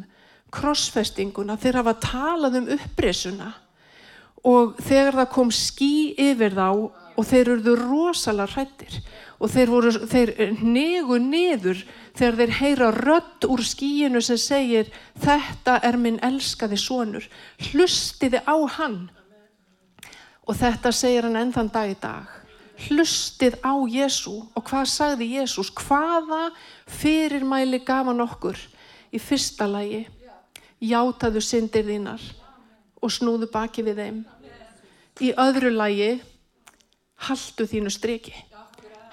krossfestinguna, 0.55 1.59
þeir 1.59 1.79
hafa 1.81 1.93
talað 2.01 2.57
um 2.61 2.71
upprisuna 2.79 3.51
og 4.45 4.75
þegar 4.81 5.19
það 5.19 5.31
kom 5.35 5.51
ský 5.53 5.93
yfir 6.21 6.55
þá 6.55 6.69
og 7.15 7.27
þeir 7.27 7.51
eruðu 7.55 7.75
rosalega 7.79 8.51
hrættir 8.53 8.99
og 9.39 9.51
þeir, 9.51 9.71
voru, 9.71 9.91
þeir 10.07 10.31
negu 10.63 11.17
niður 11.19 11.81
þegar 12.15 12.37
þeir 12.39 12.53
heyra 12.59 12.89
rött 12.95 13.47
úr 13.47 13.63
skíinu 13.65 14.21
sem 14.23 14.39
segir 14.39 14.91
þetta 15.23 15.79
er 15.83 15.99
minn 15.99 16.19
elskaði 16.23 16.79
sonur. 16.79 17.27
Hlustiði 17.71 18.41
á 18.47 18.55
hann. 18.77 19.05
Og 20.45 20.55
þetta 20.59 20.91
segir 20.95 21.27
hann 21.27 21.39
enn 21.39 21.53
þann 21.55 21.71
dag 21.73 21.91
í 21.91 21.97
dag. 21.99 22.31
Hlustið 22.85 23.55
á 23.63 23.73
Jésu 23.87 24.35
og 24.51 24.63
hvað 24.67 24.89
sagði 24.91 25.31
Jésús 25.37 25.71
hvaða 25.71 26.49
fyrirmæli 26.91 27.79
gaf 27.87 28.07
hann 28.11 28.23
okkur? 28.23 28.59
Í 29.15 29.19
fyrsta 29.21 29.67
lagi 29.67 30.03
játaðu 30.83 31.41
syndir 31.43 31.85
þínar 31.87 32.23
og 32.99 33.11
snúðu 33.13 33.47
baki 33.51 33.83
við 33.85 34.01
þeim. 34.01 34.23
Í 35.23 35.31
öðru 35.39 35.71
lagi 35.71 36.09
haldu 37.29 37.67
þínu 37.69 37.93
striki. 37.93 38.35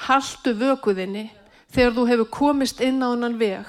Haldu 0.09 0.55
vökuðinni 0.59 1.29
þegar 1.73 1.97
þú 1.97 2.07
hefur 2.11 2.31
komist 2.39 2.83
inn 2.85 3.03
á 3.03 3.13
hennan 3.13 3.39
veg. 3.41 3.69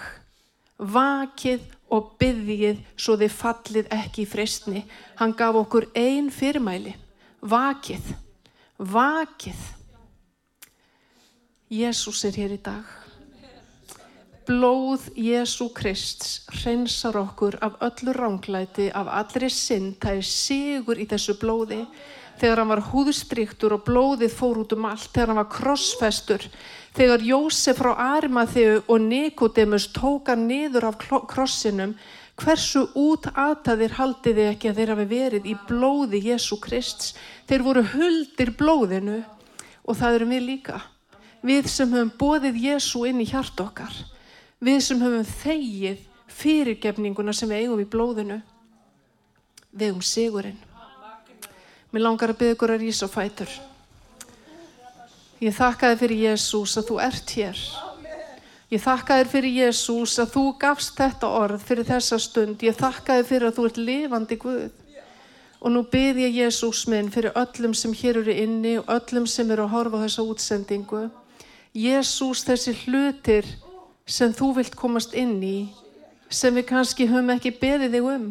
Vakið 0.78 1.70
og 1.94 2.16
byggðið 2.22 2.82
svo 2.98 3.16
þið 3.22 3.38
fallið 3.38 3.94
ekki 3.94 4.24
í 4.24 4.30
fristni 4.30 4.84
hann 5.20 5.36
gaf 5.38 5.60
okkur 5.62 5.90
ein 5.96 6.32
fyrirmæli. 6.34 6.96
Vakið. 7.42 8.14
Vakið. 8.80 9.64
Jésús 11.74 12.24
er 12.28 12.38
hér 12.38 12.58
í 12.58 12.62
dag. 12.62 13.00
Blóð 14.44 15.06
Jésu 15.16 15.70
Krist 15.72 16.50
reynsar 16.52 17.16
okkur 17.16 17.56
af 17.64 17.78
öllu 17.86 18.12
ránglæti 18.12 18.90
af 18.92 19.08
allri 19.08 19.48
sinn, 19.50 19.94
það 19.96 20.20
er 20.20 20.28
sigur 20.28 21.00
í 21.00 21.06
þessu 21.08 21.38
blóði 21.40 21.80
þegar 22.44 22.60
hann 22.60 22.72
var 22.74 22.82
húðstryktur 22.90 23.78
og 23.78 23.86
blóðið 23.88 24.34
fór 24.36 24.58
út 24.66 24.74
um 24.76 24.88
allt, 24.90 25.08
þegar 25.14 25.30
hann 25.32 25.40
var 25.40 25.52
krossfestur, 25.54 26.44
þegar 26.92 27.24
Jósef 27.24 27.78
frá 27.80 27.94
Arimatheu 28.18 28.82
og 28.84 29.00
Nikodemus 29.06 29.86
tóka 29.96 30.36
niður 30.36 30.90
af 30.90 30.98
krossinum, 31.32 31.94
hversu 32.36 32.88
út 33.00 33.30
aðtaðir 33.32 33.96
haldiði 33.96 34.48
ekki 34.50 34.72
að 34.72 34.82
þeir 34.82 34.92
hafi 34.92 35.06
verið 35.14 35.48
í 35.48 35.54
blóði 35.70 36.20
Jésu 36.26 36.58
Krist. 36.60 37.14
Þeir 37.48 37.64
voru 37.64 37.86
huldir 37.94 38.52
blóðinu 38.60 39.22
og 39.86 40.00
það 40.02 40.20
erum 40.20 40.36
við 40.36 40.46
líka. 40.50 40.82
Við 41.44 41.72
sem 41.72 41.96
höfum 41.96 42.12
bóðið 42.20 42.60
Jésu 42.66 43.06
inn 43.08 43.24
í 43.24 43.30
hjart 43.30 43.64
okkar, 43.64 43.96
við 44.60 44.84
sem 44.84 45.00
höfum 45.00 45.24
þegið 45.44 46.04
fyrirgefninguna 46.34 47.32
sem 47.36 47.48
við 47.52 47.64
eigum 47.64 47.84
í 47.84 47.88
blóðinu, 47.88 48.42
við 49.72 49.96
um 49.96 50.04
sigurinn. 50.04 50.73
Mér 51.94 52.08
langar 52.08 52.32
að 52.34 52.40
byggja 52.40 52.56
ykkur 52.56 52.72
að 52.74 52.82
rýsa 52.82 53.06
og 53.06 53.12
fætur. 53.14 53.52
Ég 55.44 55.54
þakka 55.54 55.92
þér 55.92 56.00
fyrir 56.00 56.22
Jésús 56.24 56.72
að 56.80 56.88
þú 56.88 56.96
ert 57.06 57.34
hér. 57.38 57.60
Ég 58.74 58.82
þakka 58.82 59.18
þér 59.20 59.30
fyrir 59.30 59.58
Jésús 59.60 60.16
að 60.24 60.32
þú 60.34 60.44
gafst 60.64 60.96
þetta 60.98 61.30
orð 61.30 61.66
fyrir 61.68 61.86
þessa 61.86 62.18
stund. 62.24 62.64
Ég 62.66 62.80
þakka 62.80 63.20
þér 63.20 63.28
fyrir 63.30 63.46
að 63.50 63.60
þú 63.60 63.66
ert 63.68 63.78
lifandi 63.78 64.38
Guð. 64.42 64.72
Og 65.62 65.76
nú 65.76 65.84
byrð 65.94 66.24
ég 66.24 66.40
Jésús 66.42 66.82
minn 66.90 67.12
fyrir 67.14 67.38
öllum 67.38 67.78
sem 67.78 67.94
hér 67.94 68.24
eru 68.24 68.34
inni 68.42 68.74
og 68.82 68.90
öllum 68.96 69.30
sem 69.30 69.54
eru 69.54 69.68
að 69.68 69.76
horfa 69.76 70.02
á 70.02 70.04
þessa 70.08 70.26
útsendingu. 70.32 71.04
Jésús 71.78 72.42
þessi 72.48 72.74
hlutir 72.88 73.46
sem 74.10 74.34
þú 74.34 74.50
vilt 74.58 74.74
komast 74.76 75.14
inn 75.14 75.38
í, 75.46 75.70
sem 76.30 76.58
við 76.58 76.68
kannski 76.74 77.06
höfum 77.08 77.32
ekki 77.38 77.54
beðið 77.62 78.00
þig 78.00 78.10
um. 78.16 78.28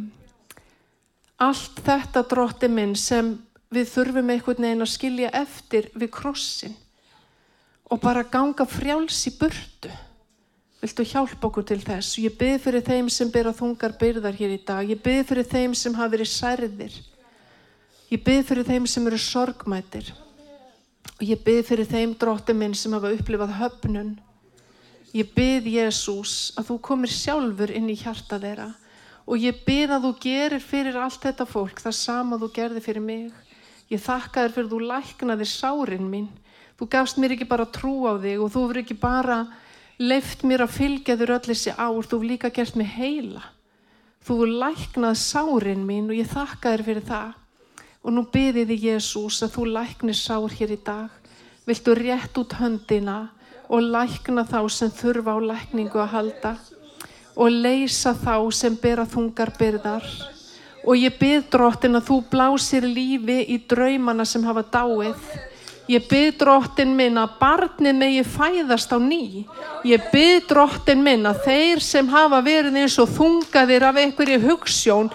Allt 1.39 1.81
þetta 1.87 2.27
drótti 2.27 2.69
minn 2.69 2.99
sem 2.99 3.37
við 3.73 3.91
þurfum 3.91 4.33
einhvern 4.35 4.65
veginn 4.67 4.85
að 4.85 4.93
skilja 4.93 5.31
eftir 5.43 5.89
við 5.97 6.11
krossin 6.15 6.75
og 7.93 8.01
bara 8.01 8.25
ganga 8.25 8.65
frjáls 8.69 9.21
í 9.29 9.35
burtu. 9.37 9.91
Viltu 10.83 11.05
hjálpa 11.07 11.47
okkur 11.47 11.65
til 11.69 11.79
þess? 11.83 12.17
Ég 12.19 12.35
byrð 12.39 12.65
fyrir 12.65 12.85
þeim 12.87 13.09
sem 13.13 13.31
byrja 13.31 13.53
þungar 13.55 13.95
byrðar 14.01 14.35
hér 14.39 14.57
í 14.57 14.61
dag. 14.67 14.89
Ég 14.89 14.99
byrð 14.99 15.29
fyrir 15.29 15.49
þeim 15.53 15.77
sem 15.79 15.95
hafa 15.95 16.15
verið 16.17 16.31
særðir. 16.33 16.97
Ég 18.11 18.25
byrð 18.25 18.49
fyrir 18.49 18.69
þeim 18.69 18.89
sem 18.91 19.07
eru 19.07 19.21
sorgmætir. 19.21 20.11
Og 21.21 21.23
ég 21.29 21.45
byrð 21.45 21.69
fyrir 21.69 21.91
þeim 21.93 22.17
drótti 22.19 22.57
minn 22.57 22.75
sem 22.75 22.97
hafa 22.97 23.13
upplifað 23.15 23.55
höfnun. 23.61 24.17
Ég 25.13 25.31
byrð 25.37 25.69
Jésús 25.69 26.35
að 26.57 26.73
þú 26.73 26.79
komir 26.89 27.13
sjálfur 27.13 27.71
inn 27.71 27.91
í 27.93 27.99
hjarta 28.01 28.41
þeirra 28.41 28.73
og 29.23 29.39
ég 29.39 29.63
byrð 29.67 29.97
að 29.97 30.07
þú 30.07 30.13
gerir 30.25 30.63
fyrir 30.65 30.97
allt 30.99 31.23
þetta 31.23 31.47
fólk 31.47 31.83
það 31.85 31.95
sama 31.99 32.39
þú 32.41 32.49
gerði 32.57 32.83
fyrir 32.83 33.05
mig. 33.05 33.33
Ég 33.93 34.01
þakka 34.01 34.47
þér 34.47 34.55
fyrir 34.55 34.71
þú 34.71 34.79
læknaði 34.89 35.47
sárin 35.49 36.07
mín. 36.09 36.31
Þú 36.81 36.89
gafst 36.95 37.19
mér 37.21 37.35
ekki 37.35 37.49
bara 37.51 37.69
trú 37.69 38.07
á 38.09 38.17
þig 38.23 38.41
og 38.41 38.53
þú 38.55 38.63
verður 38.63 38.83
ekki 38.83 38.97
bara 39.03 39.37
leift 40.01 40.47
mér 40.49 40.65
að 40.65 40.77
fylgja 40.79 41.19
þér 41.21 41.35
öll 41.37 41.45
þessi 41.51 41.75
ár. 41.77 42.01
Þú 42.01 42.17
verður 42.17 42.31
líka 42.31 42.53
gert 42.57 42.79
mig 42.81 42.89
heila. 42.97 43.45
Þú 44.25 44.39
verður 44.41 44.57
læknað 44.65 45.21
sárin 45.21 45.85
mín 45.85 46.09
og 46.09 46.17
ég 46.17 46.33
þakka 46.33 46.73
þér 46.73 46.87
fyrir 46.89 47.07
það. 47.11 47.37
Og 48.03 48.17
nú 48.17 48.25
byrði 48.33 48.67
þig 48.73 48.89
Jésús 48.89 49.43
að 49.45 49.55
þú 49.59 49.69
læknir 49.77 50.19
sár 50.19 50.57
hér 50.57 50.73
í 50.73 50.81
dag. 50.81 51.11
Viltu 51.69 51.95
rétt 51.95 52.41
út 52.41 52.57
höndina 52.59 53.19
og 53.69 53.85
lækna 53.93 54.49
þá 54.49 54.61
sem 54.73 54.91
þurfa 54.91 55.37
á 55.37 55.39
lækningu 55.53 56.01
að 56.01 56.15
halda 56.17 56.57
og 57.37 57.49
leysa 57.49 58.13
þá 58.17 58.37
sem 58.53 58.75
bera 58.77 59.07
þungar 59.09 59.53
byrðar 59.59 60.05
og 60.83 60.99
ég 60.99 61.15
byrð 61.19 61.49
dróttin 61.53 61.99
að 61.99 62.09
þú 62.11 62.19
blásir 62.33 62.87
lífi 62.87 63.39
í 63.55 63.59
draumana 63.71 64.27
sem 64.27 64.45
hafa 64.45 64.65
dáið. 64.75 65.19
Ég 65.91 66.07
byrð 66.09 66.39
dróttin 66.39 66.95
minn 66.97 67.19
að 67.19 67.37
barnið 67.41 67.97
megi 67.99 68.23
fæðast 68.27 68.95
á 68.95 68.99
ný. 69.03 69.45
Ég 69.87 70.03
byrð 70.13 70.49
dróttin 70.51 71.03
minn 71.03 71.27
að 71.27 71.43
þeir 71.47 71.83
sem 71.83 72.09
hafa 72.09 72.43
verið 72.43 72.79
eins 72.83 72.99
og 73.03 73.11
þungaðir 73.17 73.89
af 73.89 73.99
einhverju 74.03 74.39
hugssjón 74.47 75.11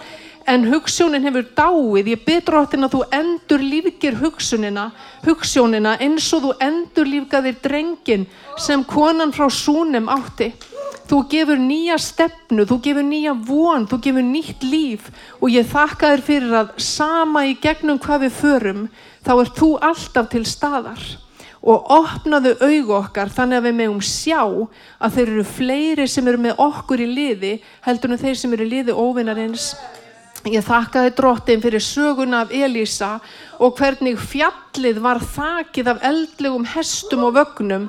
en 0.48 0.64
hugssjónin 0.68 1.24
hefur 1.28 1.48
dáið. 1.56 2.12
Ég 2.14 2.24
byrð 2.24 2.44
dróttin 2.48 2.86
að 2.86 2.94
þú 2.96 3.02
endur 3.20 3.64
lífgir 3.64 4.20
hugssjónina 4.20 5.96
eins 6.00 6.28
og 6.32 6.46
þú 6.46 6.54
endur 6.68 7.10
lífgaðir 7.12 7.60
drengin 7.64 8.28
sem 8.56 8.84
konan 8.84 9.32
frá 9.32 9.48
súnum 9.52 10.08
átti. 10.12 10.52
Þú 11.08 11.22
gefur 11.32 11.56
nýja 11.56 11.94
stefnu, 11.96 12.66
þú 12.68 12.76
gefur 12.84 13.06
nýja 13.06 13.32
von, 13.32 13.86
þú 13.88 13.96
gefur 14.04 14.24
nýtt 14.26 14.64
líf 14.66 15.06
og 15.38 15.48
ég 15.48 15.64
þakka 15.70 16.10
þér 16.12 16.22
fyrir 16.26 16.56
að 16.58 16.74
sama 16.84 17.46
í 17.48 17.54
gegnum 17.62 18.00
hvað 18.02 18.26
við 18.26 18.34
förum, 18.42 18.82
þá 19.24 19.32
ert 19.38 19.56
þú 19.56 19.70
alltaf 19.88 20.28
til 20.34 20.44
staðar 20.44 21.06
og 21.64 21.88
opnaðu 21.90 22.52
augu 22.60 22.94
okkar 22.98 23.32
þannig 23.34 23.58
að 23.58 23.64
við 23.66 23.78
meðum 23.78 24.02
sjá 24.04 24.42
að 24.44 25.16
þeir 25.16 25.32
eru 25.32 25.46
fleiri 25.48 26.06
sem 26.08 26.28
eru 26.28 26.42
með 26.44 26.60
okkur 26.62 27.02
í 27.02 27.08
liði 27.08 27.54
heldur 27.86 28.14
en 28.14 28.20
þeir 28.20 28.38
sem 28.38 28.52
eru 28.54 28.68
í 28.68 28.70
liði 28.74 28.94
óvinnarins. 28.94 29.72
Ég 30.46 30.62
þakka 30.62 31.06
þér 31.06 31.16
drottin 31.18 31.64
fyrir 31.64 31.82
söguna 31.82 32.44
af 32.44 32.52
Elísa 32.54 33.16
og 33.58 33.80
hvernig 33.80 34.20
fjallið 34.20 35.00
var 35.02 35.18
þakið 35.24 35.90
af 35.92 36.04
eldlegum 36.12 36.68
hestum 36.76 37.26
og 37.26 37.34
vögnum 37.40 37.88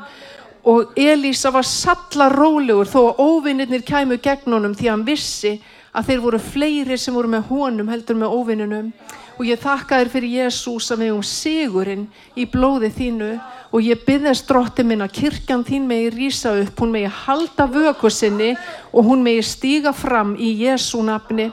og 0.64 0.98
Elísa 1.00 1.52
var 1.54 1.68
sallar 1.68 2.36
rólegur 2.36 2.90
þó 2.90 3.00
að 3.10 3.22
óvinnirnir 3.24 3.86
kæmu 3.88 4.20
gegn 4.24 4.58
honum 4.58 4.76
því 4.76 4.88
að 4.88 4.96
hann 4.96 5.08
vissi 5.08 5.54
að 5.94 6.10
þeir 6.10 6.26
voru 6.26 6.40
fleiri 6.40 6.98
sem 7.00 7.16
voru 7.16 7.32
með 7.32 7.48
honum 7.50 7.90
heldur 7.90 8.20
með 8.20 8.36
óvinninum 8.36 8.92
og 9.40 9.48
ég 9.48 9.62
þakka 9.62 10.02
þér 10.02 10.10
fyrir 10.12 10.34
Jésús 10.44 10.90
að 10.92 11.06
við 11.06 11.14
um 11.16 11.24
sigurinn 11.24 12.04
í 12.36 12.44
blóði 12.52 12.90
þínu 12.92 13.30
og 13.72 13.86
ég 13.86 14.02
byggðast 14.04 14.50
drótti 14.50 14.84
minn 14.84 15.06
að 15.06 15.16
kirkjan 15.16 15.64
þín 15.64 15.86
megi 15.88 16.10
rýsa 16.12 16.52
upp, 16.60 16.76
hún 16.76 16.92
megi 16.92 17.12
halda 17.24 17.70
vöku 17.72 18.12
sinni 18.12 18.52
og 18.92 19.08
hún 19.08 19.24
megi 19.24 19.46
stíga 19.48 19.94
fram 19.96 20.36
í 20.36 20.52
Jésú 20.60 21.00
nafni. 21.08 21.48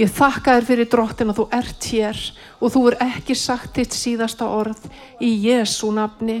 Ég 0.00 0.10
þakka 0.10 0.56
þér 0.56 0.66
fyrir 0.66 0.90
dróttin 0.90 1.30
að 1.30 1.38
þú 1.38 1.46
ert 1.60 1.88
hér 1.92 2.20
og 2.58 2.74
þú 2.74 2.82
er 2.90 2.98
ekki 3.06 3.36
sagt 3.38 3.78
þitt 3.78 3.94
síðasta 3.94 4.48
orð 4.50 4.90
í 5.22 5.30
Jésú 5.44 5.92
nafni. 5.94 6.40